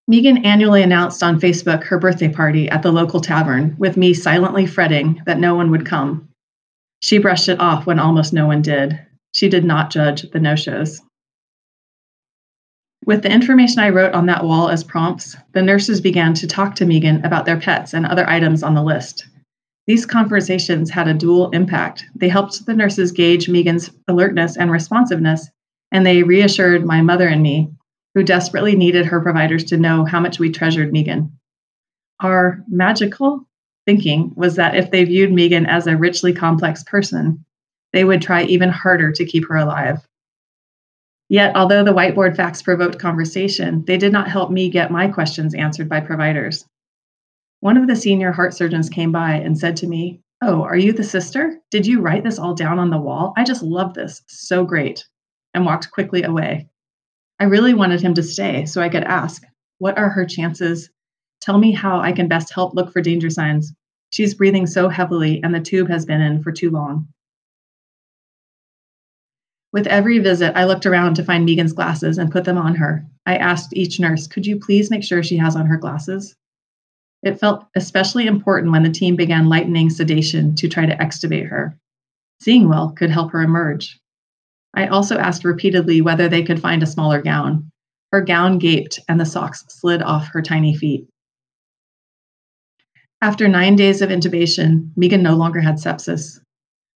Megan 0.07 0.43
annually 0.43 0.81
announced 0.81 1.23
on 1.23 1.39
Facebook 1.39 1.83
her 1.83 1.99
birthday 1.99 2.27
party 2.27 2.67
at 2.69 2.81
the 2.81 2.91
local 2.91 3.21
tavern, 3.21 3.75
with 3.77 3.95
me 3.95 4.13
silently 4.13 4.65
fretting 4.65 5.21
that 5.25 5.39
no 5.39 5.55
one 5.55 5.71
would 5.71 5.85
come. 5.85 6.27
She 7.01 7.19
brushed 7.19 7.47
it 7.47 7.59
off 7.59 7.85
when 7.85 7.99
almost 7.99 8.33
no 8.33 8.47
one 8.47 8.61
did. 8.61 8.99
She 9.31 9.47
did 9.47 9.63
not 9.63 9.91
judge 9.91 10.23
the 10.31 10.39
no 10.39 10.55
shows. 10.55 11.01
With 13.05 13.23
the 13.23 13.31
information 13.31 13.79
I 13.79 13.89
wrote 13.89 14.13
on 14.13 14.27
that 14.27 14.43
wall 14.43 14.69
as 14.69 14.83
prompts, 14.83 15.35
the 15.53 15.61
nurses 15.61 15.99
began 15.99 16.35
to 16.35 16.47
talk 16.47 16.75
to 16.75 16.85
Megan 16.85 17.25
about 17.25 17.45
their 17.45 17.59
pets 17.59 17.93
and 17.93 18.05
other 18.05 18.29
items 18.29 18.61
on 18.61 18.75
the 18.75 18.83
list. 18.83 19.27
These 19.87 20.05
conversations 20.05 20.91
had 20.91 21.07
a 21.07 21.13
dual 21.15 21.49
impact. 21.49 22.05
They 22.15 22.29
helped 22.29 22.65
the 22.65 22.75
nurses 22.75 23.11
gauge 23.11 23.49
Megan's 23.49 23.89
alertness 24.07 24.55
and 24.55 24.71
responsiveness, 24.71 25.49
and 25.91 26.05
they 26.05 26.21
reassured 26.21 26.85
my 26.85 27.01
mother 27.01 27.27
and 27.27 27.41
me, 27.41 27.71
who 28.13 28.23
desperately 28.23 28.75
needed 28.75 29.07
her 29.07 29.19
providers 29.19 29.63
to 29.65 29.77
know 29.77 30.05
how 30.05 30.19
much 30.19 30.37
we 30.37 30.51
treasured 30.51 30.93
Megan. 30.93 31.31
Our 32.19 32.63
magical 32.67 33.47
thinking 33.87 34.31
was 34.35 34.57
that 34.57 34.75
if 34.75 34.91
they 34.91 35.03
viewed 35.05 35.31
Megan 35.31 35.65
as 35.65 35.87
a 35.87 35.97
richly 35.97 36.33
complex 36.33 36.83
person, 36.83 37.43
they 37.93 38.03
would 38.03 38.21
try 38.21 38.43
even 38.43 38.69
harder 38.69 39.11
to 39.11 39.25
keep 39.25 39.47
her 39.49 39.57
alive. 39.57 40.07
Yet, 41.31 41.55
although 41.55 41.85
the 41.85 41.93
whiteboard 41.93 42.35
facts 42.35 42.61
provoked 42.61 42.99
conversation, 42.99 43.85
they 43.87 43.95
did 43.95 44.11
not 44.11 44.27
help 44.27 44.51
me 44.51 44.69
get 44.69 44.91
my 44.91 45.07
questions 45.07 45.55
answered 45.55 45.87
by 45.87 46.01
providers. 46.01 46.65
One 47.61 47.77
of 47.77 47.87
the 47.87 47.95
senior 47.95 48.33
heart 48.33 48.53
surgeons 48.53 48.89
came 48.89 49.13
by 49.13 49.35
and 49.35 49.57
said 49.57 49.77
to 49.77 49.87
me, 49.87 50.19
Oh, 50.41 50.63
are 50.63 50.75
you 50.75 50.91
the 50.91 51.05
sister? 51.05 51.57
Did 51.69 51.87
you 51.87 52.01
write 52.01 52.25
this 52.25 52.37
all 52.37 52.53
down 52.53 52.79
on 52.79 52.89
the 52.89 52.99
wall? 52.99 53.31
I 53.37 53.45
just 53.45 53.63
love 53.63 53.93
this. 53.93 54.21
So 54.27 54.65
great. 54.65 55.07
And 55.53 55.65
walked 55.65 55.89
quickly 55.91 56.23
away. 56.23 56.67
I 57.39 57.45
really 57.45 57.73
wanted 57.73 58.01
him 58.01 58.13
to 58.15 58.23
stay 58.23 58.65
so 58.65 58.81
I 58.81 58.89
could 58.89 59.05
ask, 59.05 59.41
What 59.77 59.97
are 59.97 60.09
her 60.09 60.25
chances? 60.25 60.89
Tell 61.39 61.57
me 61.57 61.71
how 61.71 62.01
I 62.01 62.11
can 62.11 62.27
best 62.27 62.53
help 62.53 62.73
look 62.73 62.91
for 62.91 63.01
danger 63.01 63.29
signs. 63.29 63.73
She's 64.09 64.35
breathing 64.35 64.67
so 64.67 64.89
heavily, 64.89 65.41
and 65.41 65.55
the 65.55 65.61
tube 65.61 65.87
has 65.87 66.05
been 66.05 66.19
in 66.19 66.43
for 66.43 66.51
too 66.51 66.71
long. 66.71 67.07
With 69.73 69.87
every 69.87 70.19
visit, 70.19 70.55
I 70.55 70.65
looked 70.65 70.85
around 70.85 71.15
to 71.15 71.23
find 71.23 71.45
Megan's 71.45 71.73
glasses 71.73 72.17
and 72.17 72.31
put 72.31 72.43
them 72.43 72.57
on 72.57 72.75
her. 72.75 73.05
I 73.25 73.37
asked 73.37 73.75
each 73.75 73.99
nurse, 73.99 74.27
Could 74.27 74.45
you 74.45 74.59
please 74.59 74.91
make 74.91 75.03
sure 75.03 75.23
she 75.23 75.37
has 75.37 75.55
on 75.55 75.65
her 75.67 75.77
glasses? 75.77 76.35
It 77.23 77.39
felt 77.39 77.65
especially 77.75 78.25
important 78.25 78.71
when 78.71 78.83
the 78.83 78.89
team 78.89 79.15
began 79.15 79.47
lightening 79.47 79.89
sedation 79.89 80.55
to 80.55 80.67
try 80.67 80.85
to 80.85 80.97
extubate 80.97 81.47
her. 81.47 81.77
Seeing 82.41 82.67
well 82.67 82.91
could 82.91 83.11
help 83.11 83.31
her 83.31 83.43
emerge. 83.43 83.99
I 84.73 84.87
also 84.87 85.17
asked 85.17 85.45
repeatedly 85.45 86.01
whether 86.01 86.27
they 86.27 86.43
could 86.43 86.59
find 86.59 86.81
a 86.81 86.87
smaller 86.87 87.21
gown. 87.21 87.71
Her 88.11 88.21
gown 88.21 88.57
gaped 88.57 88.99
and 89.07 89.19
the 89.19 89.25
socks 89.25 89.63
slid 89.69 90.01
off 90.01 90.29
her 90.29 90.41
tiny 90.41 90.75
feet. 90.75 91.07
After 93.21 93.47
nine 93.47 93.75
days 93.75 94.01
of 94.01 94.09
intubation, 94.09 94.89
Megan 94.97 95.21
no 95.21 95.35
longer 95.35 95.61
had 95.61 95.75
sepsis. 95.75 96.39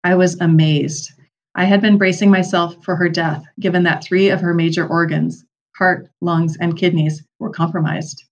I 0.04 0.16
was 0.16 0.40
amazed. 0.42 1.12
I 1.58 1.64
had 1.64 1.82
been 1.82 1.98
bracing 1.98 2.30
myself 2.30 2.84
for 2.84 2.98
her 2.98 3.08
death, 3.08 3.46
given 3.60 3.84
that 3.84 4.04
three 4.04 4.30
of 4.30 4.42
her 4.42 4.54
major 4.54 4.86
organs 4.86 5.46
heart, 5.78 6.10
lungs, 6.22 6.56
and 6.58 6.78
kidneys 6.78 7.24
were 7.40 7.50
compromised. 7.50 8.24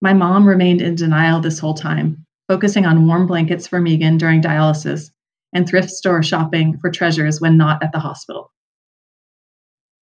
My 0.00 0.12
mom 0.12 0.46
remained 0.46 0.80
in 0.80 0.94
denial 0.94 1.40
this 1.40 1.58
whole 1.58 1.74
time, 1.74 2.24
focusing 2.48 2.86
on 2.86 3.06
warm 3.06 3.26
blankets 3.26 3.66
for 3.66 3.80
Megan 3.80 4.18
during 4.18 4.40
dialysis 4.40 5.10
and 5.52 5.68
thrift 5.68 5.90
store 5.90 6.22
shopping 6.22 6.78
for 6.78 6.90
treasures 6.90 7.40
when 7.40 7.56
not 7.56 7.82
at 7.82 7.92
the 7.92 7.98
hospital. 7.98 8.52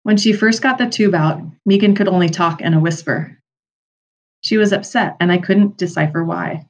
When 0.04 0.16
she 0.16 0.32
first 0.32 0.62
got 0.62 0.78
the 0.78 0.86
tube 0.86 1.14
out, 1.14 1.42
Megan 1.66 1.94
could 1.94 2.08
only 2.08 2.28
talk 2.28 2.60
in 2.60 2.74
a 2.74 2.80
whisper. 2.80 3.36
She 4.42 4.56
was 4.56 4.72
upset, 4.72 5.16
and 5.18 5.32
I 5.32 5.38
couldn't 5.38 5.76
decipher 5.76 6.24
why. 6.24 6.66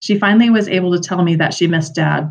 She 0.00 0.18
finally 0.18 0.50
was 0.50 0.68
able 0.68 0.92
to 0.92 1.00
tell 1.00 1.22
me 1.22 1.36
that 1.36 1.54
she 1.54 1.68
missed 1.68 1.94
Dad. 1.94 2.30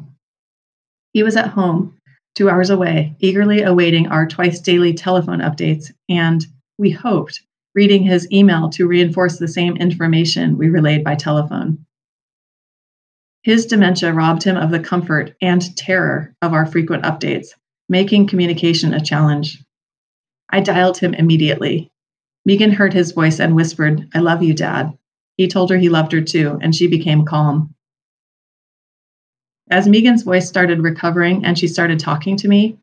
He 1.13 1.23
was 1.23 1.37
at 1.37 1.47
home, 1.47 1.97
two 2.35 2.49
hours 2.49 2.69
away, 2.69 3.15
eagerly 3.19 3.61
awaiting 3.61 4.07
our 4.07 4.27
twice 4.27 4.59
daily 4.59 4.93
telephone 4.93 5.39
updates, 5.39 5.91
and 6.09 6.45
we 6.77 6.89
hoped 6.89 7.41
reading 7.75 8.03
his 8.03 8.29
email 8.31 8.69
to 8.69 8.87
reinforce 8.87 9.37
the 9.37 9.47
same 9.47 9.77
information 9.77 10.57
we 10.57 10.69
relayed 10.69 11.03
by 11.03 11.15
telephone. 11.15 11.85
His 13.43 13.65
dementia 13.65 14.13
robbed 14.13 14.43
him 14.43 14.57
of 14.57 14.71
the 14.71 14.79
comfort 14.79 15.35
and 15.41 15.75
terror 15.75 16.35
of 16.41 16.53
our 16.53 16.65
frequent 16.65 17.03
updates, 17.03 17.47
making 17.89 18.27
communication 18.27 18.93
a 18.93 19.03
challenge. 19.03 19.63
I 20.49 20.59
dialed 20.59 20.97
him 20.97 21.13
immediately. 21.13 21.91
Megan 22.45 22.71
heard 22.71 22.93
his 22.93 23.13
voice 23.13 23.39
and 23.39 23.55
whispered, 23.55 24.09
I 24.13 24.19
love 24.19 24.43
you, 24.43 24.53
Dad. 24.53 24.97
He 25.37 25.47
told 25.47 25.69
her 25.69 25.77
he 25.77 25.89
loved 25.89 26.11
her 26.11 26.21
too, 26.21 26.59
and 26.61 26.75
she 26.75 26.87
became 26.87 27.25
calm. 27.25 27.73
As 29.71 29.87
Megan's 29.87 30.23
voice 30.23 30.49
started 30.49 30.83
recovering 30.83 31.45
and 31.45 31.57
she 31.57 31.67
started 31.67 31.97
talking 31.97 32.35
to 32.37 32.49
me, 32.49 32.77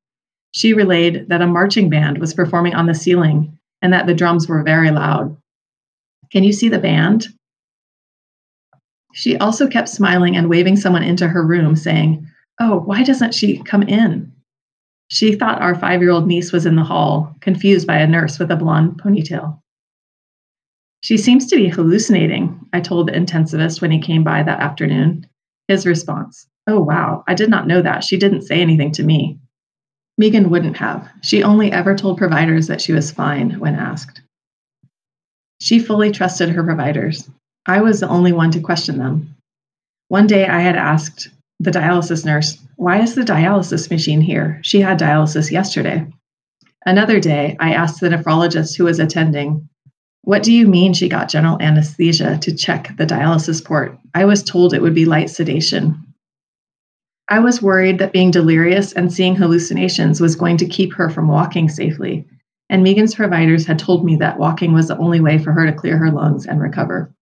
she 0.53 0.73
relayed 0.73 1.29
that 1.29 1.43
a 1.43 1.47
marching 1.47 1.91
band 1.91 2.17
was 2.17 2.33
performing 2.33 2.75
on 2.75 2.87
the 2.87 2.95
ceiling 2.95 3.59
and 3.83 3.93
that 3.93 4.07
the 4.07 4.15
drums 4.15 4.49
were 4.49 4.63
very 4.63 4.91
loud. 4.91 5.37
Can 6.33 6.45
you 6.45 6.53
see 6.53 6.71
the 6.71 6.79
band? 6.79 7.27
She 9.13 9.37
also 9.37 9.69
kept 9.69 9.91
smiling 9.91 10.35
and 10.35 10.49
waving 10.49 10.77
someone 10.77 11.03
into 11.03 11.29
her 11.29 11.47
room, 11.47 11.77
saying, 11.77 12.27
Oh, 12.59 12.81
why 12.81 13.03
doesn't 13.03 13.35
she 13.35 13.59
come 13.63 13.83
in? 13.83 14.33
She 15.09 15.35
thought 15.35 15.61
our 15.61 15.75
five 15.75 16.01
year 16.01 16.11
old 16.11 16.27
niece 16.27 16.53
was 16.53 16.67
in 16.67 16.77
the 16.77 16.85
hall, 16.85 17.35
confused 17.41 17.87
by 17.87 17.99
a 17.99 18.07
nurse 18.07 18.39
with 18.39 18.51
a 18.51 18.57
blonde 18.57 19.01
ponytail. 19.03 19.61
She 21.03 21.17
seems 21.17 21.47
to 21.47 21.57
be 21.57 21.69
hallucinating, 21.69 22.61
I 22.73 22.81
told 22.81 23.09
the 23.09 23.13
intensivist 23.13 23.81
when 23.81 23.91
he 23.91 24.01
came 24.01 24.25
by 24.25 24.43
that 24.43 24.61
afternoon. 24.61 25.27
His 25.69 25.87
response, 25.87 26.47
Oh, 26.69 26.81
wow, 26.81 27.25
I 27.27 27.33
did 27.33 27.49
not 27.49 27.67
know 27.67 27.81
that. 27.81 28.05
She 28.05 28.19
didn't 28.19 28.43
say 28.43 28.61
anything 28.61 28.93
to 28.93 29.03
me. 29.03 29.39
Megan 30.19 30.51
wouldn't 30.51 30.77
have. 30.77 31.09
She 31.23 31.43
only 31.43 31.73
ever 31.73 31.97
told 31.97 32.19
providers 32.19 32.67
that 32.67 32.83
she 32.83 32.93
was 32.93 33.11
fine 33.11 33.59
when 33.59 33.75
asked. 33.75 34.21
She 35.63 35.79
fully 35.79 36.11
trusted 36.11 36.51
her 36.51 36.63
providers. 36.63 37.31
I 37.65 37.81
was 37.81 38.01
the 38.01 38.09
only 38.09 38.33
one 38.33 38.51
to 38.51 38.61
question 38.61 38.99
them. 38.99 39.35
One 40.09 40.27
day 40.27 40.47
I 40.47 40.61
had 40.61 40.77
asked 40.77 41.31
the 41.59 41.71
dialysis 41.71 42.27
nurse, 42.27 42.59
Why 42.77 43.01
is 43.01 43.15
the 43.15 43.23
dialysis 43.23 43.91
machine 43.91 44.21
here? 44.21 44.61
She 44.63 44.83
had 44.83 44.99
dialysis 44.99 45.51
yesterday. 45.51 46.07
Another 46.85 47.19
day, 47.19 47.57
I 47.61 47.73
asked 47.73 48.01
the 48.01 48.11
nephrologist 48.11 48.77
who 48.77 48.85
was 48.85 48.99
attending, 48.99 49.69
What 50.23 50.43
do 50.43 50.53
you 50.53 50.69
mean 50.69 50.93
she 50.93 51.09
got 51.09 51.31
general 51.31 51.61
anesthesia 51.63 52.39
to 52.43 52.55
check 52.55 52.95
the 52.99 53.07
dialysis 53.07 53.65
port? 53.65 53.99
I 54.15 54.27
was 54.27 54.43
told 54.43 54.75
it 54.75 54.83
would 54.83 54.95
be 54.95 55.07
light 55.07 55.31
sedation. 55.31 56.05
I 57.31 57.41
was 57.41 57.61
worried 57.61 57.99
that 57.99 58.13
being 58.13 58.31
delirious 58.31 58.93
and 58.93 59.13
seeing 59.13 59.37
hallucinations 59.37 60.21
was 60.21 60.35
going 60.35 60.57
to 60.59 60.67
keep 60.67 60.95
her 60.95 61.11
from 61.11 61.29
walking 61.29 61.69
safely, 61.69 62.27
and 62.71 62.83
Megan's 62.83 63.15
providers 63.15 63.67
had 63.67 63.79
told 63.79 64.05
me 64.05 64.17
that 64.17 64.39
walking 64.39 64.73
was 64.73 64.89
the 64.89 64.97
only 64.97 65.21
way 65.21 65.37
for 65.37 65.53
her 65.53 65.67
to 65.67 65.73
clear 65.73 65.99
her 65.99 66.11
lungs 66.11 66.47
and 66.47 66.59
recover. 66.59 67.13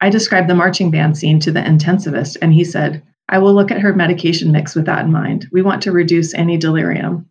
I 0.00 0.10
described 0.10 0.48
the 0.48 0.54
marching 0.54 0.90
band 0.90 1.16
scene 1.16 1.38
to 1.40 1.52
the 1.52 1.60
intensivist, 1.60 2.36
and 2.42 2.52
he 2.52 2.64
said, 2.64 3.02
I 3.28 3.38
will 3.38 3.54
look 3.54 3.70
at 3.70 3.80
her 3.80 3.94
medication 3.94 4.50
mix 4.50 4.74
with 4.74 4.86
that 4.86 5.04
in 5.04 5.12
mind. 5.12 5.46
We 5.52 5.62
want 5.62 5.82
to 5.82 5.92
reduce 5.92 6.34
any 6.34 6.56
delirium. 6.56 7.28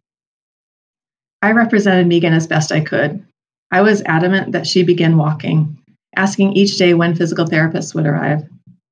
I 1.42 1.51
represented 1.51 2.08
Megan 2.08 2.34
as 2.34 2.48
best 2.48 2.72
I 2.72 2.80
could. 2.80 3.25
I 3.72 3.82
was 3.82 4.01
adamant 4.06 4.54
that 4.54 4.68
she 4.68 4.84
begin 4.84 5.18
walking, 5.18 5.77
asking 6.15 6.54
each 6.54 6.77
day 6.77 6.94
when 6.94 7.15
physical 7.15 7.46
therapists 7.46 7.94
would 7.94 8.06
arrive. 8.06 8.48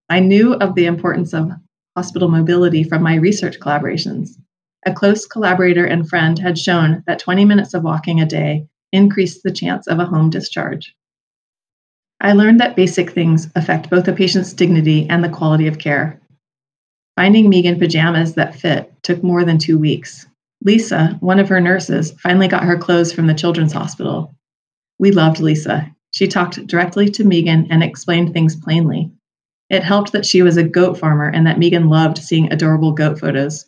I 0.10 0.20
knew 0.20 0.54
of 0.54 0.76
the 0.76 0.86
importance 0.86 1.34
of 1.34 1.52
hospital 1.96 2.30
mobility 2.30 2.84
from 2.84 3.04
my 3.04 3.16
research 3.16 3.60
collaborations. 3.60 4.32
A 4.86 4.94
close 4.94 5.26
collaborator 5.26 5.86
and 5.86 6.08
friend 6.08 6.38
had 6.40 6.58
shown 6.58 7.04
that 7.08 7.20
20 7.20 7.46
minutes 7.46 7.74
of 7.74 7.84
walking 7.84 8.20
a 8.20 8.26
day 8.26 8.68
increased 8.92 9.44
the 9.44 9.52
chance 9.52 9.88
of 9.88 10.00
a 10.00 10.06
home 10.06 10.30
discharge. 10.30 10.96
I 12.20 12.34
learned 12.34 12.60
that 12.60 12.76
basic 12.76 13.12
things 13.12 13.50
affect 13.56 13.90
both 13.90 14.08
a 14.08 14.14
patient's 14.14 14.54
dignity 14.54 15.08
and 15.10 15.24
the 15.24 15.30
quality 15.30 15.68
of 15.68 15.80
care. 15.80 16.20
Finding 17.16 17.50
Megan 17.50 17.78
pajamas 17.78 18.36
that 18.36 18.56
fit 18.56 18.92
took 19.04 19.24
more 19.24 19.44
than 19.44 19.58
two 19.58 19.78
weeks. 19.78 20.26
Lisa, 20.64 21.18
one 21.20 21.40
of 21.40 21.50
her 21.50 21.60
nurses, 21.60 22.12
finally 22.22 22.48
got 22.48 22.64
her 22.64 22.78
clothes 22.78 23.12
from 23.12 23.28
the 23.28 23.34
children's 23.34 23.74
hospital. 23.74 24.34
We 25.00 25.12
loved 25.12 25.40
Lisa. 25.40 25.94
She 26.12 26.28
talked 26.28 26.66
directly 26.68 27.10
to 27.10 27.26
Megan 27.26 27.68
and 27.70 27.84
explained 27.84 28.34
things 28.34 28.56
plainly. 28.56 29.12
It 29.74 29.84
helped 29.84 30.12
that 30.12 30.24
she 30.24 30.44
was 30.44 30.56
a 30.56 30.64
goat 30.64 31.00
farmer 31.00 31.28
and 31.28 31.48
that 31.48 31.58
Megan 31.58 31.90
loved 31.90 32.20
seeing 32.20 32.54
adorable 32.54 32.92
goat 32.92 33.20
photos. 33.20 33.66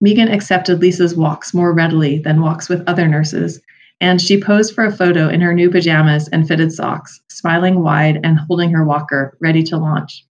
Megan 0.00 0.28
accepted 0.28 0.78
Lisa's 0.78 1.16
walks 1.16 1.52
more 1.52 1.72
readily 1.72 2.20
than 2.20 2.40
walks 2.40 2.68
with 2.68 2.84
other 2.86 3.08
nurses, 3.08 3.60
and 4.00 4.20
she 4.20 4.40
posed 4.40 4.72
for 4.72 4.84
a 4.84 4.92
photo 4.92 5.28
in 5.28 5.40
her 5.40 5.52
new 5.52 5.70
pajamas 5.70 6.28
and 6.28 6.46
fitted 6.46 6.72
socks, 6.72 7.20
smiling 7.28 7.82
wide 7.82 8.20
and 8.22 8.38
holding 8.38 8.70
her 8.70 8.84
walker, 8.84 9.36
ready 9.40 9.64
to 9.64 9.76
launch. 9.76 10.24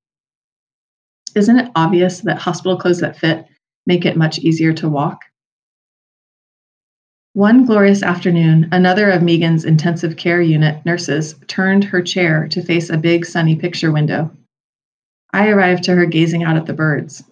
Isn't 1.37 1.59
it 1.59 1.71
obvious 1.75 2.21
that 2.21 2.39
hospital 2.39 2.79
clothes 2.79 3.01
that 3.01 3.19
fit 3.19 3.45
make 3.87 4.07
it 4.07 4.17
much 4.17 4.39
easier 4.39 4.73
to 4.73 4.89
walk? 4.89 5.21
One 7.35 7.65
glorious 7.65 8.03
afternoon, 8.03 8.69
another 8.73 9.09
of 9.09 9.23
Megan's 9.23 9.65
intensive 9.65 10.17
care 10.17 10.43
unit 10.43 10.85
nurses 10.85 11.37
turned 11.47 11.85
her 11.85 12.03
chair 12.03 12.49
to 12.49 12.61
face 12.61 12.91
a 12.91 12.99
big 12.99 13.25
sunny 13.25 13.55
picture 13.55 13.93
window. 13.93 14.33
I 15.33 15.49
arrived 15.49 15.85
to 15.85 15.95
her 15.95 16.07
gazing 16.07 16.43
out 16.43 16.57
at 16.57 16.67
the 16.67 16.73
birds. 16.73 17.23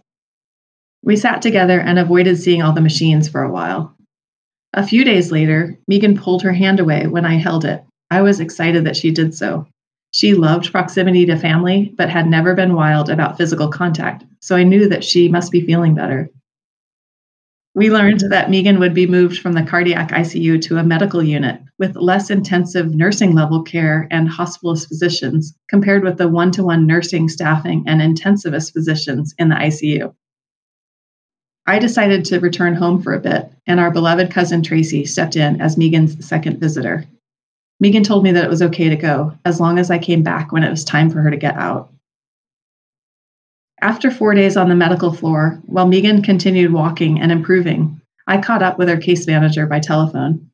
We 1.02 1.16
sat 1.16 1.42
together 1.42 1.80
and 1.80 1.98
avoided 1.98 2.38
seeing 2.38 2.62
all 2.62 2.72
the 2.72 2.80
machines 2.80 3.28
for 3.28 3.42
a 3.42 3.50
while. 3.50 3.96
A 4.72 4.86
few 4.86 5.02
days 5.02 5.32
later, 5.32 5.76
Megan 5.88 6.16
pulled 6.16 6.42
her 6.42 6.52
hand 6.52 6.78
away 6.78 7.08
when 7.08 7.24
I 7.24 7.34
held 7.34 7.64
it. 7.64 7.82
I 8.08 8.22
was 8.22 8.38
excited 8.38 8.84
that 8.84 8.96
she 8.96 9.10
did 9.10 9.34
so. 9.34 9.66
She 10.12 10.32
loved 10.34 10.70
proximity 10.70 11.26
to 11.26 11.36
family, 11.36 11.92
but 11.96 12.08
had 12.08 12.28
never 12.28 12.54
been 12.54 12.74
wild 12.74 13.10
about 13.10 13.36
physical 13.36 13.68
contact, 13.68 14.24
so 14.40 14.54
I 14.54 14.62
knew 14.62 14.88
that 14.90 15.02
she 15.02 15.28
must 15.28 15.50
be 15.50 15.66
feeling 15.66 15.96
better. 15.96 16.30
We 17.78 17.92
learned 17.92 18.24
that 18.30 18.50
Megan 18.50 18.80
would 18.80 18.92
be 18.92 19.06
moved 19.06 19.38
from 19.38 19.52
the 19.52 19.62
cardiac 19.62 20.10
ICU 20.10 20.60
to 20.62 20.78
a 20.78 20.82
medical 20.82 21.22
unit 21.22 21.60
with 21.78 21.94
less 21.94 22.28
intensive 22.28 22.92
nursing 22.92 23.36
level 23.36 23.62
care 23.62 24.08
and 24.10 24.28
hospitalist 24.28 24.88
physicians 24.88 25.54
compared 25.68 26.02
with 26.02 26.18
the 26.18 26.26
one 26.26 26.50
to 26.50 26.64
one 26.64 26.88
nursing 26.88 27.28
staffing 27.28 27.84
and 27.86 28.00
intensivist 28.00 28.72
physicians 28.72 29.32
in 29.38 29.48
the 29.48 29.54
ICU. 29.54 30.12
I 31.68 31.78
decided 31.78 32.24
to 32.24 32.40
return 32.40 32.74
home 32.74 33.00
for 33.00 33.14
a 33.14 33.20
bit, 33.20 33.48
and 33.68 33.78
our 33.78 33.92
beloved 33.92 34.32
cousin 34.32 34.64
Tracy 34.64 35.04
stepped 35.04 35.36
in 35.36 35.60
as 35.60 35.78
Megan's 35.78 36.26
second 36.26 36.58
visitor. 36.58 37.04
Megan 37.78 38.02
told 38.02 38.24
me 38.24 38.32
that 38.32 38.42
it 38.42 38.50
was 38.50 38.62
okay 38.62 38.88
to 38.88 38.96
go, 38.96 39.38
as 39.44 39.60
long 39.60 39.78
as 39.78 39.88
I 39.88 39.98
came 39.98 40.24
back 40.24 40.50
when 40.50 40.64
it 40.64 40.70
was 40.70 40.82
time 40.82 41.10
for 41.10 41.20
her 41.20 41.30
to 41.30 41.36
get 41.36 41.54
out. 41.54 41.92
After 43.80 44.10
four 44.10 44.34
days 44.34 44.56
on 44.56 44.68
the 44.68 44.74
medical 44.74 45.12
floor, 45.12 45.60
while 45.66 45.86
Megan 45.86 46.22
continued 46.22 46.72
walking 46.72 47.20
and 47.20 47.30
improving, 47.30 48.00
I 48.26 48.38
caught 48.38 48.62
up 48.62 48.76
with 48.76 48.88
her 48.88 48.96
case 48.96 49.26
manager 49.26 49.66
by 49.66 49.78
telephone. 49.78 50.50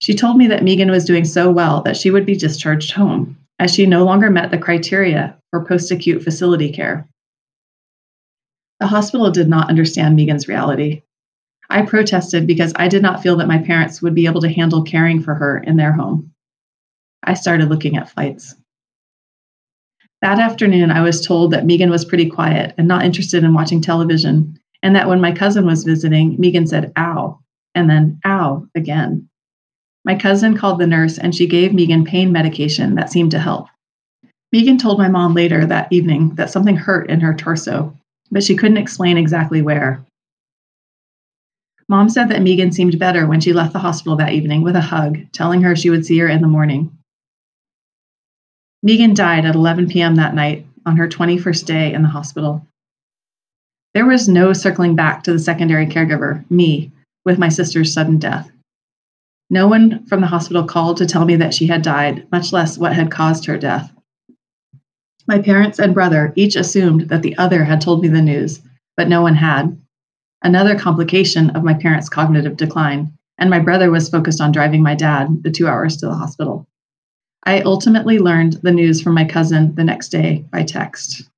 She 0.00 0.14
told 0.14 0.36
me 0.36 0.48
that 0.48 0.64
Megan 0.64 0.90
was 0.90 1.04
doing 1.04 1.24
so 1.24 1.50
well 1.50 1.82
that 1.82 1.96
she 1.96 2.10
would 2.10 2.26
be 2.26 2.36
discharged 2.36 2.92
home, 2.92 3.38
as 3.60 3.72
she 3.72 3.86
no 3.86 4.04
longer 4.04 4.28
met 4.28 4.50
the 4.50 4.58
criteria 4.58 5.36
for 5.50 5.64
post 5.64 5.90
acute 5.92 6.22
facility 6.22 6.70
care. 6.70 7.08
The 8.80 8.88
hospital 8.88 9.30
did 9.30 9.48
not 9.48 9.70
understand 9.70 10.16
Megan's 10.16 10.48
reality. 10.48 11.02
I 11.70 11.82
protested 11.82 12.46
because 12.46 12.72
I 12.76 12.88
did 12.88 13.02
not 13.02 13.22
feel 13.22 13.36
that 13.36 13.48
my 13.48 13.58
parents 13.58 14.02
would 14.02 14.14
be 14.14 14.26
able 14.26 14.40
to 14.42 14.52
handle 14.52 14.82
caring 14.82 15.22
for 15.22 15.34
her 15.34 15.58
in 15.58 15.76
their 15.76 15.92
home. 15.92 16.32
I 17.22 17.34
started 17.34 17.70
looking 17.70 17.96
at 17.96 18.10
flights. 18.10 18.54
That 20.22 20.38
afternoon, 20.38 20.90
I 20.90 21.02
was 21.02 21.24
told 21.24 21.50
that 21.50 21.66
Megan 21.66 21.90
was 21.90 22.04
pretty 22.04 22.28
quiet 22.28 22.74
and 22.78 22.88
not 22.88 23.04
interested 23.04 23.44
in 23.44 23.54
watching 23.54 23.80
television, 23.80 24.58
and 24.82 24.94
that 24.96 25.08
when 25.08 25.20
my 25.20 25.32
cousin 25.32 25.66
was 25.66 25.84
visiting, 25.84 26.36
Megan 26.38 26.66
said, 26.66 26.92
ow, 26.96 27.40
and 27.74 27.90
then 27.90 28.18
ow 28.24 28.66
again. 28.74 29.28
My 30.04 30.14
cousin 30.14 30.56
called 30.56 30.78
the 30.78 30.86
nurse 30.86 31.18
and 31.18 31.34
she 31.34 31.46
gave 31.46 31.74
Megan 31.74 32.04
pain 32.04 32.32
medication 32.32 32.94
that 32.94 33.10
seemed 33.10 33.32
to 33.32 33.40
help. 33.40 33.66
Megan 34.52 34.78
told 34.78 34.98
my 34.98 35.08
mom 35.08 35.34
later 35.34 35.66
that 35.66 35.92
evening 35.92 36.34
that 36.36 36.50
something 36.50 36.76
hurt 36.76 37.10
in 37.10 37.20
her 37.20 37.34
torso, 37.34 37.94
but 38.30 38.44
she 38.44 38.56
couldn't 38.56 38.76
explain 38.76 39.18
exactly 39.18 39.60
where. 39.60 40.06
Mom 41.88 42.08
said 42.08 42.28
that 42.28 42.42
Megan 42.42 42.72
seemed 42.72 42.98
better 42.98 43.26
when 43.26 43.40
she 43.40 43.52
left 43.52 43.72
the 43.72 43.78
hospital 43.78 44.16
that 44.16 44.32
evening 44.32 44.62
with 44.62 44.76
a 44.76 44.80
hug, 44.80 45.18
telling 45.32 45.62
her 45.62 45.76
she 45.76 45.90
would 45.90 46.06
see 46.06 46.18
her 46.18 46.28
in 46.28 46.40
the 46.40 46.48
morning. 46.48 46.96
Megan 48.82 49.14
died 49.14 49.44
at 49.44 49.54
11 49.54 49.88
p.m. 49.88 50.16
that 50.16 50.34
night 50.34 50.66
on 50.84 50.96
her 50.96 51.08
21st 51.08 51.64
day 51.64 51.92
in 51.92 52.02
the 52.02 52.08
hospital. 52.08 52.66
There 53.94 54.06
was 54.06 54.28
no 54.28 54.52
circling 54.52 54.94
back 54.94 55.22
to 55.22 55.32
the 55.32 55.38
secondary 55.38 55.86
caregiver, 55.86 56.48
me, 56.50 56.92
with 57.24 57.38
my 57.38 57.48
sister's 57.48 57.92
sudden 57.92 58.18
death. 58.18 58.50
No 59.48 59.68
one 59.68 60.04
from 60.06 60.20
the 60.20 60.26
hospital 60.26 60.64
called 60.64 60.98
to 60.98 61.06
tell 61.06 61.24
me 61.24 61.36
that 61.36 61.54
she 61.54 61.66
had 61.66 61.82
died, 61.82 62.26
much 62.30 62.52
less 62.52 62.76
what 62.76 62.92
had 62.92 63.10
caused 63.10 63.46
her 63.46 63.56
death. 63.56 63.92
My 65.26 65.40
parents 65.40 65.78
and 65.78 65.94
brother 65.94 66.32
each 66.36 66.56
assumed 66.56 67.08
that 67.08 67.22
the 67.22 67.36
other 67.36 67.64
had 67.64 67.80
told 67.80 68.02
me 68.02 68.08
the 68.08 68.22
news, 68.22 68.60
but 68.96 69.08
no 69.08 69.22
one 69.22 69.34
had 69.34 69.80
another 70.42 70.78
complication 70.78 71.50
of 71.50 71.64
my 71.64 71.74
parents' 71.74 72.08
cognitive 72.08 72.56
decline, 72.56 73.12
and 73.38 73.50
my 73.50 73.58
brother 73.58 73.90
was 73.90 74.08
focused 74.08 74.40
on 74.40 74.52
driving 74.52 74.82
my 74.82 74.94
dad 74.94 75.42
the 75.42 75.50
two 75.50 75.66
hours 75.66 75.96
to 75.96 76.06
the 76.06 76.14
hospital. 76.14 76.66
I 77.46 77.60
ultimately 77.60 78.18
learned 78.18 78.54
the 78.62 78.72
news 78.72 79.00
from 79.00 79.14
my 79.14 79.24
cousin 79.24 79.72
the 79.76 79.84
next 79.84 80.08
day 80.08 80.44
by 80.50 80.64
text. 80.64 81.30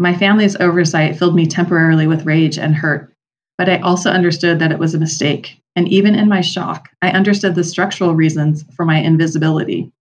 My 0.00 0.14
family's 0.14 0.56
oversight 0.56 1.16
filled 1.16 1.36
me 1.36 1.46
temporarily 1.46 2.08
with 2.08 2.26
rage 2.26 2.58
and 2.58 2.74
hurt, 2.74 3.12
but 3.56 3.68
I 3.68 3.78
also 3.78 4.10
understood 4.10 4.58
that 4.58 4.72
it 4.72 4.78
was 4.80 4.94
a 4.94 4.98
mistake. 4.98 5.60
And 5.76 5.88
even 5.88 6.16
in 6.16 6.28
my 6.28 6.40
shock, 6.40 6.88
I 7.02 7.10
understood 7.10 7.54
the 7.54 7.62
structural 7.62 8.14
reasons 8.14 8.64
for 8.74 8.84
my 8.84 8.98
invisibility. 8.98 9.92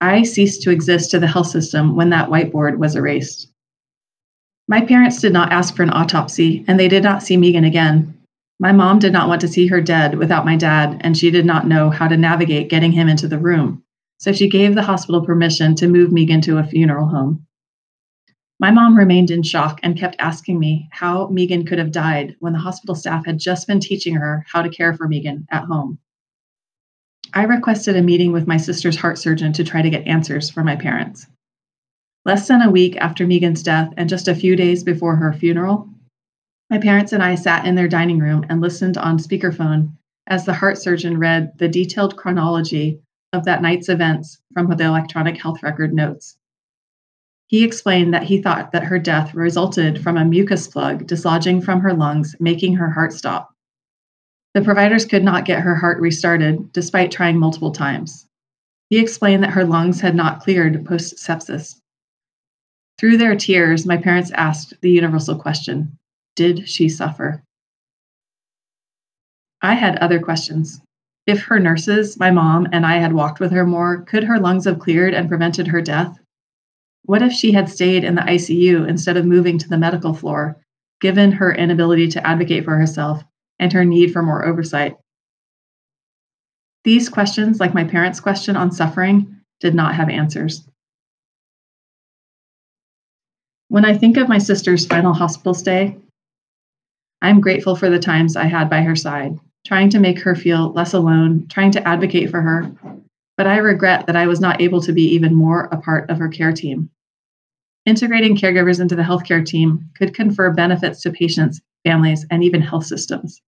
I 0.00 0.22
ceased 0.22 0.62
to 0.62 0.70
exist 0.70 1.10
to 1.10 1.18
the 1.18 1.26
health 1.26 1.48
system 1.48 1.96
when 1.96 2.10
that 2.10 2.28
whiteboard 2.28 2.78
was 2.78 2.94
erased. 2.94 3.48
My 4.68 4.80
parents 4.80 5.20
did 5.20 5.32
not 5.32 5.52
ask 5.52 5.74
for 5.74 5.82
an 5.82 5.90
autopsy, 5.90 6.64
and 6.68 6.78
they 6.78 6.88
did 6.88 7.02
not 7.02 7.22
see 7.22 7.36
Megan 7.36 7.64
again. 7.64 8.16
My 8.62 8.70
mom 8.70 9.00
did 9.00 9.12
not 9.12 9.26
want 9.26 9.40
to 9.40 9.48
see 9.48 9.66
her 9.66 9.80
dead 9.80 10.16
without 10.16 10.44
my 10.44 10.54
dad, 10.54 11.00
and 11.00 11.16
she 11.16 11.32
did 11.32 11.44
not 11.44 11.66
know 11.66 11.90
how 11.90 12.06
to 12.06 12.16
navigate 12.16 12.70
getting 12.70 12.92
him 12.92 13.08
into 13.08 13.26
the 13.26 13.40
room. 13.40 13.82
So 14.18 14.32
she 14.32 14.48
gave 14.48 14.76
the 14.76 14.84
hospital 14.84 15.26
permission 15.26 15.74
to 15.74 15.88
move 15.88 16.12
Megan 16.12 16.40
to 16.42 16.58
a 16.58 16.62
funeral 16.62 17.08
home. 17.08 17.44
My 18.60 18.70
mom 18.70 18.96
remained 18.96 19.32
in 19.32 19.42
shock 19.42 19.80
and 19.82 19.98
kept 19.98 20.14
asking 20.20 20.60
me 20.60 20.88
how 20.92 21.26
Megan 21.26 21.66
could 21.66 21.80
have 21.80 21.90
died 21.90 22.36
when 22.38 22.52
the 22.52 22.60
hospital 22.60 22.94
staff 22.94 23.26
had 23.26 23.40
just 23.40 23.66
been 23.66 23.80
teaching 23.80 24.14
her 24.14 24.44
how 24.46 24.62
to 24.62 24.70
care 24.70 24.94
for 24.94 25.08
Megan 25.08 25.44
at 25.50 25.64
home. 25.64 25.98
I 27.34 27.42
requested 27.46 27.96
a 27.96 28.02
meeting 28.02 28.30
with 28.30 28.46
my 28.46 28.58
sister's 28.58 28.94
heart 28.94 29.18
surgeon 29.18 29.52
to 29.54 29.64
try 29.64 29.82
to 29.82 29.90
get 29.90 30.06
answers 30.06 30.50
for 30.50 30.62
my 30.62 30.76
parents. 30.76 31.26
Less 32.24 32.46
than 32.46 32.62
a 32.62 32.70
week 32.70 32.96
after 32.98 33.26
Megan's 33.26 33.64
death 33.64 33.92
and 33.96 34.08
just 34.08 34.28
a 34.28 34.36
few 34.36 34.54
days 34.54 34.84
before 34.84 35.16
her 35.16 35.32
funeral, 35.32 35.88
my 36.70 36.78
parents 36.78 37.12
and 37.12 37.22
I 37.22 37.34
sat 37.34 37.66
in 37.66 37.74
their 37.74 37.88
dining 37.88 38.18
room 38.18 38.46
and 38.48 38.60
listened 38.60 38.96
on 38.96 39.18
speakerphone 39.18 39.92
as 40.26 40.44
the 40.44 40.54
heart 40.54 40.78
surgeon 40.78 41.18
read 41.18 41.52
the 41.58 41.68
detailed 41.68 42.16
chronology 42.16 43.00
of 43.32 43.44
that 43.44 43.62
night's 43.62 43.88
events 43.88 44.38
from 44.54 44.68
the 44.68 44.84
electronic 44.84 45.40
health 45.40 45.62
record 45.62 45.92
notes. 45.92 46.36
He 47.46 47.64
explained 47.64 48.14
that 48.14 48.22
he 48.22 48.40
thought 48.40 48.72
that 48.72 48.84
her 48.84 48.98
death 48.98 49.34
resulted 49.34 50.02
from 50.02 50.16
a 50.16 50.24
mucus 50.24 50.66
plug 50.66 51.06
dislodging 51.06 51.60
from 51.60 51.80
her 51.80 51.92
lungs, 51.92 52.34
making 52.40 52.76
her 52.76 52.90
heart 52.90 53.12
stop. 53.12 53.54
The 54.54 54.62
providers 54.62 55.04
could 55.04 55.24
not 55.24 55.44
get 55.44 55.60
her 55.60 55.74
heart 55.74 56.00
restarted 56.00 56.72
despite 56.72 57.10
trying 57.10 57.38
multiple 57.38 57.72
times. 57.72 58.26
He 58.88 58.98
explained 58.98 59.42
that 59.42 59.50
her 59.50 59.64
lungs 59.64 60.00
had 60.00 60.14
not 60.14 60.40
cleared 60.40 60.84
post 60.86 61.16
sepsis. 61.16 61.80
Through 62.98 63.16
their 63.16 63.36
tears, 63.36 63.84
my 63.84 63.96
parents 63.96 64.30
asked 64.32 64.74
the 64.80 64.90
universal 64.90 65.36
question 65.36 65.98
Did 66.34 66.68
she 66.68 66.88
suffer? 66.88 67.42
I 69.60 69.74
had 69.74 69.98
other 69.98 70.20
questions. 70.20 70.80
If 71.26 71.42
her 71.44 71.60
nurses, 71.60 72.18
my 72.18 72.30
mom, 72.30 72.66
and 72.72 72.84
I 72.84 72.96
had 72.96 73.12
walked 73.12 73.38
with 73.38 73.52
her 73.52 73.64
more, 73.64 74.02
could 74.02 74.24
her 74.24 74.40
lungs 74.40 74.64
have 74.64 74.80
cleared 74.80 75.14
and 75.14 75.28
prevented 75.28 75.68
her 75.68 75.80
death? 75.80 76.18
What 77.04 77.22
if 77.22 77.32
she 77.32 77.52
had 77.52 77.68
stayed 77.68 78.02
in 78.02 78.14
the 78.14 78.22
ICU 78.22 78.88
instead 78.88 79.16
of 79.16 79.26
moving 79.26 79.58
to 79.58 79.68
the 79.68 79.78
medical 79.78 80.14
floor, 80.14 80.56
given 81.00 81.32
her 81.32 81.54
inability 81.54 82.08
to 82.08 82.26
advocate 82.26 82.64
for 82.64 82.76
herself 82.76 83.22
and 83.58 83.72
her 83.72 83.84
need 83.84 84.12
for 84.12 84.22
more 84.22 84.44
oversight? 84.44 84.96
These 86.84 87.08
questions, 87.08 87.60
like 87.60 87.74
my 87.74 87.84
parents' 87.84 88.20
question 88.20 88.56
on 88.56 88.72
suffering, 88.72 89.36
did 89.60 89.74
not 89.74 89.94
have 89.94 90.08
answers. 90.08 90.66
When 93.68 93.84
I 93.84 93.96
think 93.96 94.16
of 94.16 94.28
my 94.28 94.38
sister's 94.38 94.86
final 94.86 95.12
hospital 95.12 95.54
stay, 95.54 95.96
I'm 97.22 97.40
grateful 97.40 97.76
for 97.76 97.88
the 97.88 98.00
times 98.00 98.34
I 98.34 98.46
had 98.46 98.68
by 98.68 98.82
her 98.82 98.96
side, 98.96 99.38
trying 99.64 99.90
to 99.90 100.00
make 100.00 100.20
her 100.20 100.34
feel 100.34 100.72
less 100.72 100.92
alone, 100.92 101.46
trying 101.48 101.70
to 101.70 101.88
advocate 101.88 102.30
for 102.30 102.40
her. 102.42 102.70
But 103.36 103.46
I 103.46 103.58
regret 103.58 104.06
that 104.06 104.16
I 104.16 104.26
was 104.26 104.40
not 104.40 104.60
able 104.60 104.80
to 104.82 104.92
be 104.92 105.04
even 105.14 105.32
more 105.32 105.68
a 105.70 105.80
part 105.80 106.10
of 106.10 106.18
her 106.18 106.28
care 106.28 106.52
team. 106.52 106.90
Integrating 107.86 108.36
caregivers 108.36 108.80
into 108.80 108.96
the 108.96 109.02
healthcare 109.02 109.46
team 109.46 109.88
could 109.96 110.14
confer 110.14 110.52
benefits 110.52 111.00
to 111.02 111.12
patients, 111.12 111.60
families, 111.84 112.26
and 112.28 112.42
even 112.42 112.60
health 112.60 112.86
systems. 112.86 113.40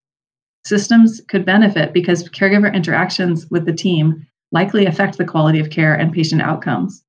Systems 0.64 1.20
could 1.28 1.44
benefit 1.44 1.92
because 1.92 2.28
caregiver 2.28 2.72
interactions 2.72 3.50
with 3.50 3.66
the 3.66 3.72
team 3.72 4.24
likely 4.52 4.87
affect 4.87 5.18
the 5.18 5.24
quality 5.24 5.58
of 5.58 5.70
care 5.70 5.94
and 5.94 6.12
patient 6.12 6.40
outcomes. 6.40 7.04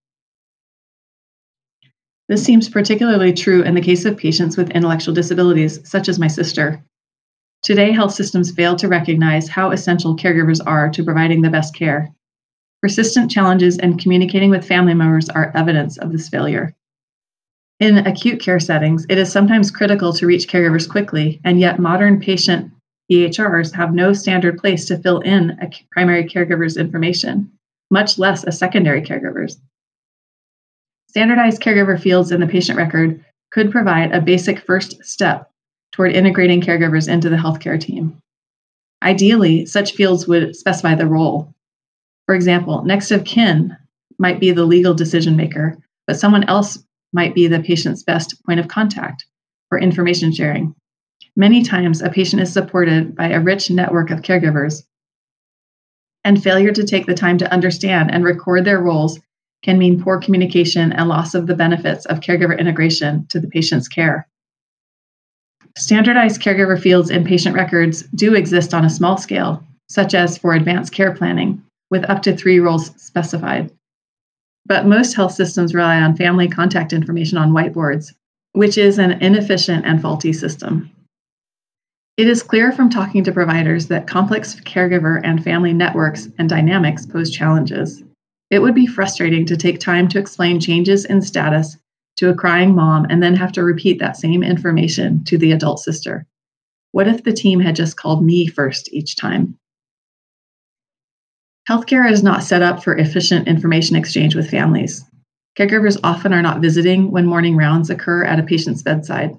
This 2.27 2.43
seems 2.43 2.69
particularly 2.69 3.33
true 3.33 3.61
in 3.61 3.75
the 3.75 3.81
case 3.81 4.03
of 4.05 4.17
patients 4.17 4.57
with 4.57 4.71
intellectual 4.71 5.13
disabilities, 5.13 5.79
such 5.87 6.09
as 6.09 6.17
my 6.17 6.27
sister. 6.27 6.83
Today, 7.61 7.91
health 7.91 8.13
systems 8.13 8.51
fail 8.51 8.75
to 8.77 8.87
recognize 8.87 9.47
how 9.47 9.71
essential 9.71 10.15
caregivers 10.15 10.59
are 10.65 10.89
to 10.89 11.03
providing 11.03 11.41
the 11.41 11.49
best 11.49 11.75
care. 11.75 12.09
Persistent 12.81 13.29
challenges 13.29 13.77
in 13.77 13.97
communicating 13.97 14.49
with 14.49 14.67
family 14.67 14.93
members 14.93 15.29
are 15.29 15.51
evidence 15.55 15.97
of 15.97 16.11
this 16.11 16.29
failure. 16.29 16.75
In 17.79 17.97
acute 17.97 18.39
care 18.39 18.59
settings, 18.59 19.05
it 19.09 19.17
is 19.17 19.31
sometimes 19.31 19.69
critical 19.69 20.13
to 20.13 20.25
reach 20.25 20.47
caregivers 20.47 20.89
quickly, 20.89 21.41
and 21.43 21.59
yet 21.59 21.79
modern 21.79 22.19
patient 22.19 22.71
EHRs 23.11 23.73
have 23.73 23.93
no 23.93 24.13
standard 24.13 24.57
place 24.57 24.85
to 24.85 24.97
fill 24.97 25.19
in 25.19 25.51
a 25.61 25.69
primary 25.91 26.23
caregiver's 26.23 26.77
information, 26.77 27.51
much 27.91 28.17
less 28.17 28.43
a 28.43 28.51
secondary 28.51 29.01
caregiver's. 29.01 29.59
Standardized 31.15 31.61
caregiver 31.61 31.97
fields 31.97 32.33
in 32.33 32.41
the 32.41 32.45
patient 32.45 32.77
record 32.77 33.23
could 33.49 33.71
provide 33.71 34.11
a 34.11 34.19
basic 34.19 34.59
first 34.59 35.01
step 35.01 35.49
toward 35.93 36.11
integrating 36.11 36.59
caregivers 36.59 37.07
into 37.07 37.29
the 37.29 37.37
healthcare 37.37 37.79
team. 37.79 38.21
Ideally, 39.01 39.65
such 39.65 39.93
fields 39.93 40.27
would 40.27 40.57
specify 40.57 40.93
the 40.93 41.07
role. 41.07 41.55
For 42.25 42.35
example, 42.35 42.83
next 42.83 43.11
of 43.11 43.23
kin 43.23 43.77
might 44.19 44.41
be 44.41 44.51
the 44.51 44.65
legal 44.65 44.93
decision 44.93 45.37
maker, 45.37 45.77
but 46.05 46.19
someone 46.19 46.43
else 46.49 46.83
might 47.13 47.33
be 47.33 47.47
the 47.47 47.61
patient's 47.61 48.03
best 48.03 48.43
point 48.45 48.59
of 48.59 48.67
contact 48.67 49.25
for 49.69 49.79
information 49.79 50.33
sharing. 50.33 50.75
Many 51.37 51.63
times, 51.63 52.01
a 52.01 52.09
patient 52.09 52.41
is 52.41 52.51
supported 52.51 53.15
by 53.15 53.29
a 53.29 53.39
rich 53.39 53.69
network 53.69 54.09
of 54.09 54.21
caregivers, 54.21 54.83
and 56.25 56.43
failure 56.43 56.73
to 56.73 56.83
take 56.83 57.05
the 57.05 57.13
time 57.13 57.37
to 57.37 57.53
understand 57.53 58.13
and 58.13 58.25
record 58.25 58.65
their 58.65 58.81
roles 58.81 59.17
can 59.65 59.79
mean 59.79 59.99
poor 59.99 60.19
communication 60.19 60.93
and 60.93 61.09
loss 61.09 61.33
of 61.33 61.47
the 61.47 61.55
benefits 61.55 62.05
of 62.05 62.19
caregiver 62.19 62.57
integration 62.57 63.25
to 63.29 63.39
the 63.39 63.47
patient's 63.47 63.87
care. 63.87 64.27
Standardized 65.75 66.39
caregiver 66.39 66.79
fields 66.79 67.09
in 67.09 67.25
patient 67.25 67.55
records 67.55 68.03
do 68.13 68.35
exist 68.35 68.75
on 68.75 68.85
a 68.85 68.89
small 68.91 69.17
scale, 69.17 69.65
such 69.89 70.13
as 70.13 70.37
for 70.37 70.53
advanced 70.53 70.93
care 70.93 71.15
planning, 71.15 71.63
with 71.89 72.07
up 72.11 72.21
to 72.21 72.37
three 72.37 72.59
roles 72.59 72.91
specified. 73.01 73.71
But 74.67 74.85
most 74.85 75.15
health 75.15 75.31
systems 75.31 75.73
rely 75.73 75.99
on 75.99 76.15
family 76.15 76.47
contact 76.47 76.93
information 76.93 77.39
on 77.39 77.51
whiteboards, 77.51 78.13
which 78.51 78.77
is 78.77 78.99
an 78.99 79.13
inefficient 79.13 79.83
and 79.83 79.99
faulty 79.99 80.31
system. 80.31 80.91
It 82.17 82.27
is 82.27 82.43
clear 82.43 82.71
from 82.71 82.91
talking 82.91 83.23
to 83.23 83.31
providers 83.31 83.87
that 83.87 84.05
complex 84.05 84.55
caregiver 84.61 85.19
and 85.23 85.43
family 85.43 85.73
networks 85.73 86.29
and 86.37 86.47
dynamics 86.47 87.07
pose 87.07 87.31
challenges. 87.31 88.03
It 88.49 88.59
would 88.59 88.75
be 88.75 88.85
frustrating 88.85 89.45
to 89.47 89.57
take 89.57 89.79
time 89.79 90.07
to 90.09 90.19
explain 90.19 90.59
changes 90.59 91.05
in 91.05 91.21
status 91.21 91.77
to 92.17 92.29
a 92.29 92.35
crying 92.35 92.75
mom 92.75 93.05
and 93.09 93.21
then 93.21 93.35
have 93.35 93.51
to 93.53 93.63
repeat 93.63 93.99
that 93.99 94.17
same 94.17 94.43
information 94.43 95.23
to 95.25 95.37
the 95.37 95.51
adult 95.51 95.79
sister. 95.79 96.25
What 96.91 97.07
if 97.07 97.23
the 97.23 97.33
team 97.33 97.59
had 97.59 97.75
just 97.75 97.97
called 97.97 98.23
me 98.23 98.47
first 98.47 98.93
each 98.93 99.17
time? 99.17 99.57
Healthcare 101.67 102.09
is 102.09 102.23
not 102.23 102.43
set 102.43 102.61
up 102.61 102.83
for 102.83 102.95
efficient 102.95 103.47
information 103.47 103.95
exchange 103.95 104.35
with 104.35 104.49
families. 104.49 105.03
Caregivers 105.57 105.99
often 106.03 106.31
are 106.31 106.41
not 106.41 106.61
visiting 106.61 107.11
when 107.11 107.25
morning 107.25 107.57
rounds 107.57 107.89
occur 107.89 108.23
at 108.23 108.39
a 108.39 108.43
patient's 108.43 108.83
bedside. 108.83 109.35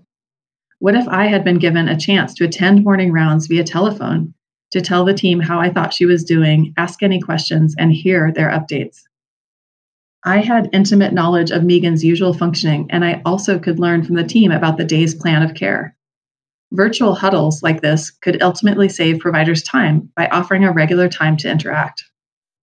What 0.81 0.97
if 0.97 1.07
I 1.09 1.27
had 1.27 1.45
been 1.45 1.59
given 1.59 1.89
a 1.89 1.99
chance 1.99 2.35
to 2.35 2.45
attend 2.45 2.85
morning 2.85 3.13
rounds 3.13 3.47
via 3.47 3.65
telephone 3.65 4.35
to 4.73 4.81
tell 4.81 5.05
the 5.05 5.15
team 5.15 5.41
how 5.41 5.61
I 5.61 5.71
thought 5.71 5.95
she 5.95 6.07
was 6.07 6.25
doing, 6.25 6.75
ask 6.77 7.03
any 7.03 7.21
questions, 7.21 7.75
and 7.79 7.93
hear 7.93 8.33
their 8.33 8.51
updates. 8.51 9.03
I 10.25 10.39
had 10.39 10.71
intimate 10.73 11.13
knowledge 11.13 11.53
of 11.53 11.63
Megan's 11.63 12.03
usual 12.03 12.35
functioning, 12.35 12.89
and 12.91 13.05
I 13.05 13.23
also 13.25 13.59
could 13.59 13.79
learn 13.79 14.03
from 14.03 14.17
the 14.17 14.25
team 14.25 14.51
about 14.51 14.77
the 14.77 14.85
day's 14.85 15.15
plan 15.15 15.43
of 15.43 15.55
care. 15.55 15.97
Virtual 16.73 17.15
huddles 17.15 17.63
like 17.63 17.81
this 17.81 18.11
could 18.11 18.43
ultimately 18.43 18.89
save 18.89 19.21
providers 19.21 19.63
time 19.63 20.11
by 20.17 20.27
offering 20.27 20.65
a 20.65 20.73
regular 20.73 21.09
time 21.09 21.37
to 21.37 21.51
interact. 21.51 22.05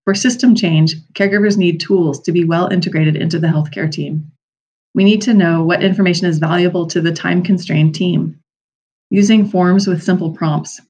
For 0.04 0.14
system 0.14 0.56
change, 0.56 0.96
caregivers 1.14 1.56
need 1.56 1.80
tools 1.80 2.22
to 2.24 2.34
be 2.34 2.44
well 2.44 2.68
integrated 2.68 3.16
into 3.16 3.40
the 3.40 3.48
healthcare 3.48 3.90
team. 3.90 4.30
We 4.94 5.06
need 5.06 5.22
to 5.22 5.34
know 5.34 5.64
what 5.64 5.82
information 5.82 6.28
is 6.28 6.40
valuable 6.40 6.88
to 6.88 7.00
the 7.00 7.14
time 7.14 7.44
constrained 7.44 7.96
team. 7.96 8.40
Using 9.10 9.48
forms 9.48 9.88
with 9.88 10.04
simple 10.04 10.32
prompts 10.32 10.82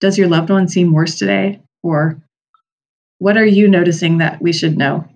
does 0.00 0.18
your 0.18 0.28
loved 0.28 0.50
one 0.50 0.68
seem 0.68 0.92
worse 0.92 1.18
today? 1.18 1.60
Or 1.82 2.20
what 3.18 3.36
are 3.36 3.46
you 3.46 3.68
noticing 3.68 4.18
that 4.18 4.42
we 4.42 4.52
should 4.52 4.76
know? 4.76 5.08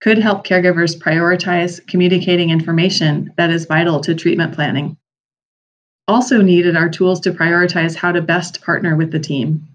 Could 0.00 0.18
help 0.18 0.46
caregivers 0.46 0.98
prioritize 0.98 1.86
communicating 1.86 2.50
information 2.50 3.32
that 3.36 3.50
is 3.50 3.66
vital 3.66 4.00
to 4.00 4.14
treatment 4.14 4.54
planning. 4.54 4.96
Also, 6.08 6.40
needed 6.40 6.76
are 6.76 6.88
tools 6.88 7.20
to 7.20 7.32
prioritize 7.32 7.94
how 7.94 8.12
to 8.12 8.22
best 8.22 8.62
partner 8.62 8.96
with 8.96 9.12
the 9.12 9.20
team. 9.20 9.66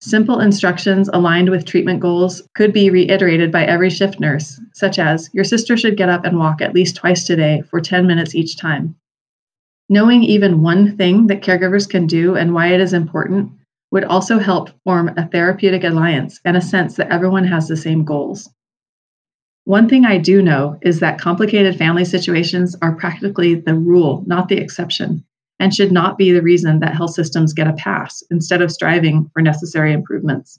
Simple 0.00 0.40
instructions 0.40 1.08
aligned 1.12 1.48
with 1.48 1.64
treatment 1.64 2.00
goals 2.00 2.42
could 2.54 2.72
be 2.72 2.90
reiterated 2.90 3.50
by 3.50 3.64
every 3.64 3.90
shift 3.90 4.20
nurse, 4.20 4.60
such 4.72 4.98
as 4.98 5.30
Your 5.32 5.44
sister 5.44 5.76
should 5.76 5.96
get 5.96 6.08
up 6.08 6.24
and 6.24 6.38
walk 6.38 6.60
at 6.60 6.74
least 6.74 6.96
twice 6.96 7.24
today 7.24 7.62
for 7.70 7.80
10 7.80 8.06
minutes 8.06 8.34
each 8.34 8.56
time. 8.56 8.94
Knowing 9.88 10.22
even 10.22 10.62
one 10.62 10.96
thing 10.96 11.26
that 11.28 11.42
caregivers 11.42 11.88
can 11.88 12.06
do 12.06 12.36
and 12.36 12.52
why 12.54 12.68
it 12.68 12.80
is 12.80 12.92
important 12.92 13.52
would 13.90 14.04
also 14.04 14.38
help 14.38 14.70
form 14.84 15.08
a 15.16 15.26
therapeutic 15.28 15.84
alliance 15.84 16.40
and 16.44 16.56
a 16.56 16.60
sense 16.60 16.96
that 16.96 17.10
everyone 17.10 17.44
has 17.44 17.68
the 17.68 17.76
same 17.76 18.04
goals. 18.04 18.48
One 19.64 19.88
thing 19.88 20.04
I 20.04 20.18
do 20.18 20.40
know 20.40 20.78
is 20.82 21.00
that 21.00 21.20
complicated 21.20 21.76
family 21.76 22.04
situations 22.04 22.74
are 22.80 22.94
practically 22.94 23.54
the 23.54 23.74
rule, 23.74 24.24
not 24.26 24.48
the 24.48 24.56
exception, 24.56 25.24
and 25.58 25.74
should 25.74 25.92
not 25.92 26.16
be 26.16 26.32
the 26.32 26.42
reason 26.42 26.80
that 26.80 26.94
health 26.94 27.12
systems 27.12 27.52
get 27.52 27.68
a 27.68 27.74
pass 27.74 28.22
instead 28.30 28.62
of 28.62 28.72
striving 28.72 29.30
for 29.32 29.42
necessary 29.42 29.92
improvements. 29.92 30.58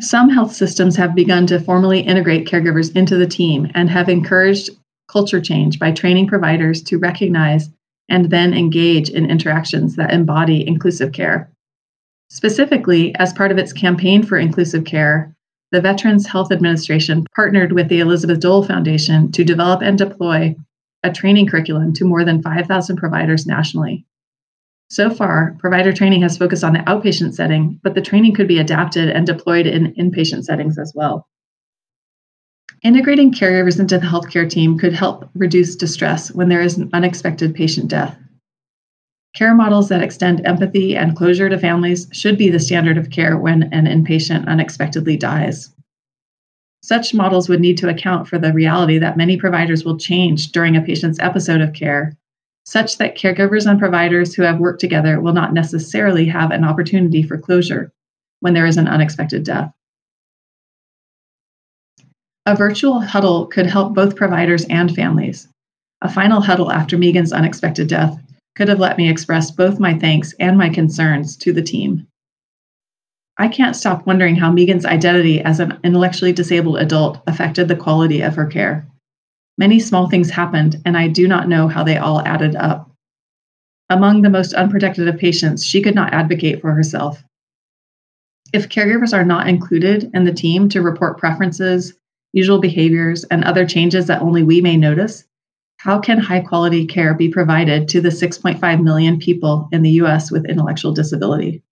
Some 0.00 0.28
health 0.28 0.52
systems 0.52 0.96
have 0.96 1.14
begun 1.14 1.46
to 1.46 1.60
formally 1.60 2.00
integrate 2.00 2.46
caregivers 2.46 2.94
into 2.94 3.16
the 3.16 3.26
team 3.26 3.70
and 3.74 3.88
have 3.88 4.08
encouraged 4.08 4.70
culture 5.08 5.40
change 5.40 5.78
by 5.78 5.92
training 5.92 6.26
providers 6.26 6.82
to 6.82 6.98
recognize 6.98 7.70
and 8.08 8.30
then 8.30 8.54
engage 8.54 9.08
in 9.08 9.30
interactions 9.30 9.96
that 9.96 10.12
embody 10.12 10.66
inclusive 10.66 11.12
care. 11.12 11.50
Specifically, 12.28 13.14
as 13.16 13.32
part 13.32 13.52
of 13.52 13.58
its 13.58 13.72
campaign 13.72 14.22
for 14.22 14.36
inclusive 14.36 14.84
care, 14.84 15.34
the 15.72 15.80
Veterans 15.80 16.26
Health 16.26 16.52
Administration 16.52 17.24
partnered 17.34 17.72
with 17.72 17.88
the 17.88 18.00
Elizabeth 18.00 18.40
Dole 18.40 18.62
Foundation 18.62 19.32
to 19.32 19.44
develop 19.44 19.82
and 19.82 19.98
deploy 19.98 20.54
a 21.02 21.12
training 21.12 21.46
curriculum 21.46 21.92
to 21.94 22.04
more 22.04 22.24
than 22.24 22.42
5,000 22.42 22.96
providers 22.96 23.46
nationally. 23.46 24.04
So 24.88 25.10
far, 25.10 25.56
provider 25.58 25.92
training 25.92 26.22
has 26.22 26.38
focused 26.38 26.62
on 26.62 26.72
the 26.72 26.80
outpatient 26.80 27.34
setting, 27.34 27.80
but 27.82 27.94
the 27.94 28.00
training 28.00 28.34
could 28.34 28.48
be 28.48 28.58
adapted 28.58 29.10
and 29.10 29.26
deployed 29.26 29.66
in 29.66 29.92
inpatient 29.94 30.44
settings 30.44 30.78
as 30.78 30.92
well. 30.94 31.26
Integrating 32.86 33.32
caregivers 33.32 33.80
into 33.80 33.98
the 33.98 34.06
healthcare 34.06 34.48
team 34.48 34.78
could 34.78 34.92
help 34.92 35.28
reduce 35.34 35.74
distress 35.74 36.30
when 36.30 36.48
there 36.48 36.60
is 36.60 36.78
an 36.78 36.88
unexpected 36.92 37.52
patient 37.52 37.88
death. 37.88 38.16
Care 39.34 39.56
models 39.56 39.88
that 39.88 40.04
extend 40.04 40.46
empathy 40.46 40.96
and 40.96 41.16
closure 41.16 41.48
to 41.48 41.58
families 41.58 42.06
should 42.12 42.38
be 42.38 42.48
the 42.48 42.60
standard 42.60 42.96
of 42.96 43.10
care 43.10 43.36
when 43.36 43.64
an 43.72 43.86
inpatient 43.86 44.46
unexpectedly 44.46 45.16
dies. 45.16 45.74
Such 46.80 47.12
models 47.12 47.48
would 47.48 47.58
need 47.58 47.76
to 47.78 47.88
account 47.88 48.28
for 48.28 48.38
the 48.38 48.52
reality 48.52 48.98
that 48.98 49.16
many 49.16 49.36
providers 49.36 49.84
will 49.84 49.98
change 49.98 50.52
during 50.52 50.76
a 50.76 50.80
patient's 50.80 51.18
episode 51.18 51.62
of 51.62 51.72
care, 51.72 52.16
such 52.66 52.98
that 52.98 53.18
caregivers 53.18 53.68
and 53.68 53.80
providers 53.80 54.32
who 54.32 54.42
have 54.42 54.60
worked 54.60 54.80
together 54.80 55.20
will 55.20 55.32
not 55.32 55.52
necessarily 55.52 56.26
have 56.26 56.52
an 56.52 56.62
opportunity 56.62 57.24
for 57.24 57.36
closure 57.36 57.92
when 58.38 58.54
there 58.54 58.64
is 58.64 58.76
an 58.76 58.86
unexpected 58.86 59.42
death. 59.42 59.72
A 62.46 62.54
virtual 62.54 63.00
huddle 63.00 63.46
could 63.46 63.66
help 63.66 63.92
both 63.92 64.14
providers 64.14 64.64
and 64.70 64.94
families. 64.94 65.48
A 66.00 66.08
final 66.08 66.40
huddle 66.40 66.70
after 66.70 66.96
Megan's 66.96 67.32
unexpected 67.32 67.88
death 67.88 68.22
could 68.54 68.68
have 68.68 68.78
let 68.78 68.96
me 68.96 69.10
express 69.10 69.50
both 69.50 69.80
my 69.80 69.98
thanks 69.98 70.32
and 70.38 70.56
my 70.56 70.68
concerns 70.68 71.36
to 71.38 71.52
the 71.52 71.62
team. 71.62 72.06
I 73.36 73.48
can't 73.48 73.74
stop 73.74 74.06
wondering 74.06 74.36
how 74.36 74.52
Megan's 74.52 74.86
identity 74.86 75.42
as 75.42 75.58
an 75.58 75.78
intellectually 75.82 76.32
disabled 76.32 76.78
adult 76.78 77.20
affected 77.26 77.66
the 77.66 77.74
quality 77.74 78.20
of 78.22 78.36
her 78.36 78.46
care. 78.46 78.86
Many 79.58 79.80
small 79.80 80.08
things 80.08 80.30
happened, 80.30 80.80
and 80.84 80.96
I 80.96 81.08
do 81.08 81.26
not 81.26 81.48
know 81.48 81.66
how 81.66 81.82
they 81.82 81.96
all 81.96 82.20
added 82.20 82.54
up. 82.54 82.90
Among 83.90 84.22
the 84.22 84.30
most 84.30 84.54
unprotected 84.54 85.08
of 85.08 85.18
patients, 85.18 85.64
she 85.64 85.82
could 85.82 85.94
not 85.96 86.12
advocate 86.12 86.60
for 86.60 86.72
herself. 86.72 87.24
If 88.52 88.68
caregivers 88.68 89.12
are 89.12 89.24
not 89.24 89.48
included 89.48 90.10
in 90.14 90.24
the 90.24 90.32
team 90.32 90.68
to 90.68 90.80
report 90.80 91.18
preferences, 91.18 91.94
usual 92.32 92.58
behaviors, 92.58 93.24
and 93.24 93.44
other 93.44 93.66
changes 93.66 94.06
that 94.06 94.22
only 94.22 94.42
we 94.42 94.60
may 94.60 94.76
notice, 94.76 95.24
how 95.78 95.98
can 95.98 96.18
high 96.18 96.40
quality 96.40 96.86
care 96.86 97.14
be 97.14 97.28
provided 97.28 97.88
to 97.88 98.00
the 98.00 98.08
6.5 98.08 98.82
million 98.82 99.18
people 99.18 99.68
in 99.72 99.82
the 99.82 99.90
US 100.02 100.30
with 100.30 100.46
intellectual 100.46 100.92
disability? 100.92 101.62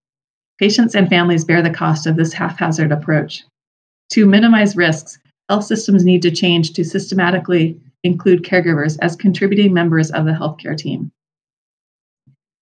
Patients 0.58 0.94
and 0.94 1.08
families 1.08 1.44
bear 1.44 1.62
the 1.62 1.70
cost 1.70 2.06
of 2.06 2.16
this 2.16 2.32
haphazard 2.32 2.92
approach. 2.92 3.42
To 4.10 4.26
minimize 4.26 4.76
risks, 4.76 5.18
health 5.48 5.64
systems 5.64 6.04
need 6.04 6.22
to 6.22 6.30
change 6.30 6.72
to 6.74 6.84
systematically 6.84 7.80
include 8.04 8.44
caregivers 8.44 8.96
as 9.02 9.16
contributing 9.16 9.72
members 9.72 10.10
of 10.10 10.26
the 10.26 10.32
healthcare 10.32 10.76
team. 10.76 11.10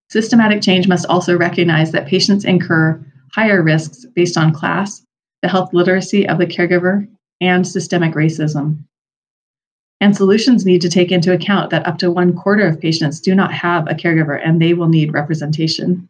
Systematic 0.09 0.61
change 0.61 0.87
must 0.87 1.05
also 1.07 1.37
recognize 1.37 1.91
that 1.91 2.07
patients 2.07 2.45
incur 2.45 3.03
higher 3.33 3.61
risks 3.61 4.05
based 4.15 4.37
on 4.37 4.53
class, 4.53 5.05
the 5.41 5.47
health 5.49 5.73
literacy 5.73 6.27
of 6.27 6.37
the 6.37 6.45
caregiver, 6.45 7.07
and 7.43 7.67
systemic 7.67 8.13
racism. 8.13 8.83
And 10.01 10.15
solutions 10.15 10.65
need 10.65 10.81
to 10.81 10.89
take 10.89 11.11
into 11.11 11.33
account 11.33 11.69
that 11.69 11.87
up 11.87 11.97
to 11.99 12.11
one 12.11 12.35
quarter 12.35 12.67
of 12.67 12.81
patients 12.81 13.21
do 13.21 13.35
not 13.35 13.53
have 13.53 13.87
a 13.87 13.93
caregiver 13.93 14.39
and 14.43 14.61
they 14.61 14.73
will 14.73 14.89
need 14.89 15.13
representation. 15.13 16.09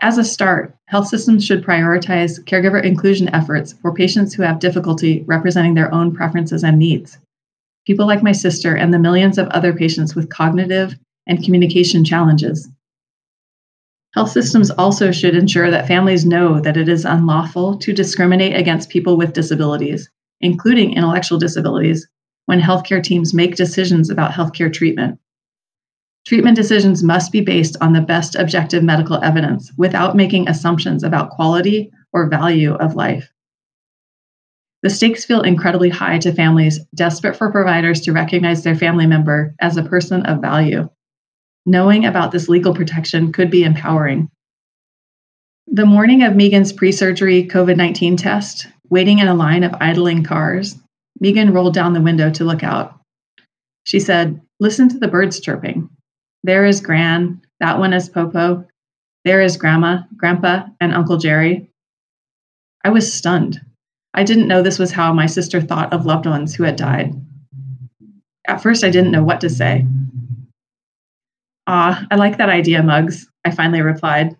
As 0.00 0.16
a 0.16 0.24
start, 0.24 0.74
health 0.86 1.08
systems 1.08 1.44
should 1.44 1.64
prioritize 1.64 2.42
caregiver 2.44 2.82
inclusion 2.82 3.32
efforts 3.34 3.74
for 3.74 3.92
patients 3.92 4.32
who 4.34 4.42
have 4.42 4.58
difficulty 4.58 5.22
representing 5.26 5.74
their 5.74 5.92
own 5.92 6.14
preferences 6.14 6.64
and 6.64 6.78
needs. 6.78 7.18
People 7.86 8.06
like 8.06 8.22
my 8.22 8.32
sister 8.32 8.74
and 8.74 8.94
the 8.94 8.98
millions 8.98 9.38
of 9.38 9.48
other 9.48 9.72
patients 9.72 10.14
with 10.14 10.30
cognitive 10.30 10.98
and 11.26 11.44
communication 11.44 12.04
challenges. 12.04 12.68
Health 14.14 14.30
systems 14.30 14.70
also 14.72 15.12
should 15.12 15.36
ensure 15.36 15.70
that 15.70 15.86
families 15.86 16.26
know 16.26 16.60
that 16.60 16.76
it 16.76 16.88
is 16.88 17.04
unlawful 17.04 17.78
to 17.78 17.92
discriminate 17.92 18.56
against 18.56 18.88
people 18.88 19.16
with 19.16 19.32
disabilities, 19.32 20.10
including 20.40 20.94
intellectual 20.94 21.38
disabilities, 21.38 22.08
when 22.46 22.60
healthcare 22.60 23.02
teams 23.02 23.32
make 23.32 23.54
decisions 23.54 24.10
about 24.10 24.32
healthcare 24.32 24.72
treatment. 24.72 25.20
Treatment 26.26 26.56
decisions 26.56 27.04
must 27.04 27.30
be 27.30 27.40
based 27.40 27.76
on 27.80 27.92
the 27.92 28.00
best 28.00 28.34
objective 28.34 28.82
medical 28.82 29.22
evidence 29.22 29.70
without 29.78 30.16
making 30.16 30.48
assumptions 30.48 31.04
about 31.04 31.30
quality 31.30 31.90
or 32.12 32.28
value 32.28 32.74
of 32.74 32.96
life. 32.96 33.30
The 34.82 34.90
stakes 34.90 35.24
feel 35.24 35.42
incredibly 35.42 35.88
high 35.88 36.18
to 36.18 36.32
families 36.32 36.80
desperate 36.94 37.36
for 37.36 37.52
providers 37.52 38.00
to 38.02 38.12
recognize 38.12 38.64
their 38.64 38.74
family 38.74 39.06
member 39.06 39.54
as 39.60 39.76
a 39.76 39.82
person 39.82 40.26
of 40.26 40.40
value. 40.40 40.88
Knowing 41.66 42.04
about 42.04 42.32
this 42.32 42.48
legal 42.48 42.74
protection 42.74 43.32
could 43.32 43.50
be 43.50 43.64
empowering. 43.64 44.28
The 45.66 45.86
morning 45.86 46.22
of 46.22 46.34
Megan's 46.34 46.72
pre 46.72 46.90
surgery 46.90 47.46
COVID 47.46 47.76
19 47.76 48.16
test, 48.16 48.66
waiting 48.88 49.18
in 49.18 49.28
a 49.28 49.34
line 49.34 49.62
of 49.62 49.74
idling 49.80 50.24
cars, 50.24 50.76
Megan 51.20 51.52
rolled 51.52 51.74
down 51.74 51.92
the 51.92 52.00
window 52.00 52.30
to 52.30 52.44
look 52.44 52.64
out. 52.64 52.98
She 53.84 54.00
said, 54.00 54.40
Listen 54.58 54.88
to 54.88 54.98
the 54.98 55.08
birds 55.08 55.40
chirping. 55.40 55.88
There 56.42 56.64
is 56.64 56.80
Gran, 56.80 57.42
that 57.60 57.78
one 57.78 57.92
is 57.92 58.08
Popo. 58.08 58.66
There 59.24 59.42
is 59.42 59.56
Grandma, 59.56 60.02
Grandpa, 60.16 60.66
and 60.80 60.94
Uncle 60.94 61.18
Jerry. 61.18 61.70
I 62.84 62.88
was 62.88 63.12
stunned. 63.12 63.60
I 64.14 64.24
didn't 64.24 64.48
know 64.48 64.62
this 64.62 64.78
was 64.78 64.90
how 64.90 65.12
my 65.12 65.26
sister 65.26 65.60
thought 65.60 65.92
of 65.92 66.06
loved 66.06 66.26
ones 66.26 66.54
who 66.54 66.64
had 66.64 66.76
died. 66.76 67.14
At 68.48 68.62
first, 68.62 68.82
I 68.82 68.90
didn't 68.90 69.12
know 69.12 69.22
what 69.22 69.40
to 69.42 69.50
say. 69.50 69.86
Ah, 71.72 72.04
I 72.10 72.16
like 72.16 72.38
that 72.38 72.48
idea, 72.48 72.82
Mugs, 72.82 73.28
I 73.44 73.52
finally 73.52 73.80
replied. 73.80 74.36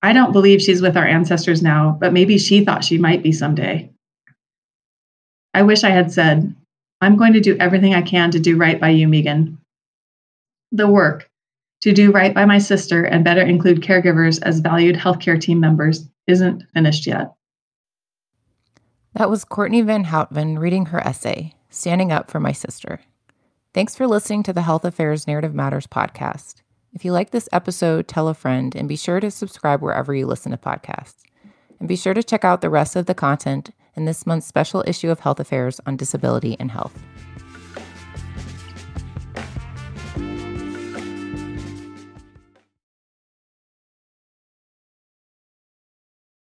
I 0.00 0.12
don't 0.12 0.30
believe 0.30 0.62
she's 0.62 0.80
with 0.80 0.96
our 0.96 1.04
ancestors 1.04 1.60
now, 1.60 1.98
but 2.00 2.12
maybe 2.12 2.38
she 2.38 2.64
thought 2.64 2.84
she 2.84 2.98
might 2.98 3.24
be 3.24 3.32
someday. 3.32 3.90
I 5.52 5.62
wish 5.62 5.82
I 5.82 5.90
had 5.90 6.12
said, 6.12 6.54
I'm 7.00 7.16
going 7.16 7.32
to 7.32 7.40
do 7.40 7.56
everything 7.58 7.96
I 7.96 8.02
can 8.02 8.30
to 8.30 8.38
do 8.38 8.56
right 8.56 8.80
by 8.80 8.90
you, 8.90 9.08
Megan. 9.08 9.58
The 10.70 10.86
work 10.86 11.28
to 11.80 11.92
do 11.92 12.12
right 12.12 12.32
by 12.32 12.44
my 12.44 12.58
sister 12.58 13.02
and 13.02 13.24
better 13.24 13.42
include 13.42 13.80
caregivers 13.82 14.40
as 14.42 14.60
valued 14.60 14.94
healthcare 14.94 15.40
team 15.40 15.58
members 15.58 16.06
isn't 16.28 16.62
finished 16.74 17.08
yet. 17.08 17.34
That 19.14 19.28
was 19.28 19.44
Courtney 19.44 19.82
Van 19.82 20.04
Houtven 20.04 20.60
reading 20.60 20.86
her 20.86 21.00
essay, 21.04 21.54
Standing 21.70 22.12
Up 22.12 22.30
for 22.30 22.38
My 22.38 22.52
Sister. 22.52 23.00
Thanks 23.72 23.94
for 23.94 24.08
listening 24.08 24.42
to 24.42 24.52
the 24.52 24.62
Health 24.62 24.84
Affairs 24.84 25.28
Narrative 25.28 25.54
Matters 25.54 25.86
podcast. 25.86 26.56
If 26.92 27.04
you 27.04 27.12
like 27.12 27.30
this 27.30 27.48
episode, 27.52 28.08
tell 28.08 28.26
a 28.26 28.34
friend 28.34 28.74
and 28.74 28.88
be 28.88 28.96
sure 28.96 29.20
to 29.20 29.30
subscribe 29.30 29.80
wherever 29.80 30.12
you 30.12 30.26
listen 30.26 30.50
to 30.50 30.58
podcasts. 30.58 31.22
And 31.78 31.86
be 31.86 31.94
sure 31.94 32.12
to 32.12 32.24
check 32.24 32.44
out 32.44 32.62
the 32.62 32.68
rest 32.68 32.96
of 32.96 33.06
the 33.06 33.14
content 33.14 33.70
in 33.94 34.06
this 34.06 34.26
month's 34.26 34.48
special 34.48 34.82
issue 34.88 35.08
of 35.08 35.20
Health 35.20 35.38
Affairs 35.38 35.80
on 35.86 35.96
disability 35.96 36.56
and 36.58 36.72
health. 36.72 37.00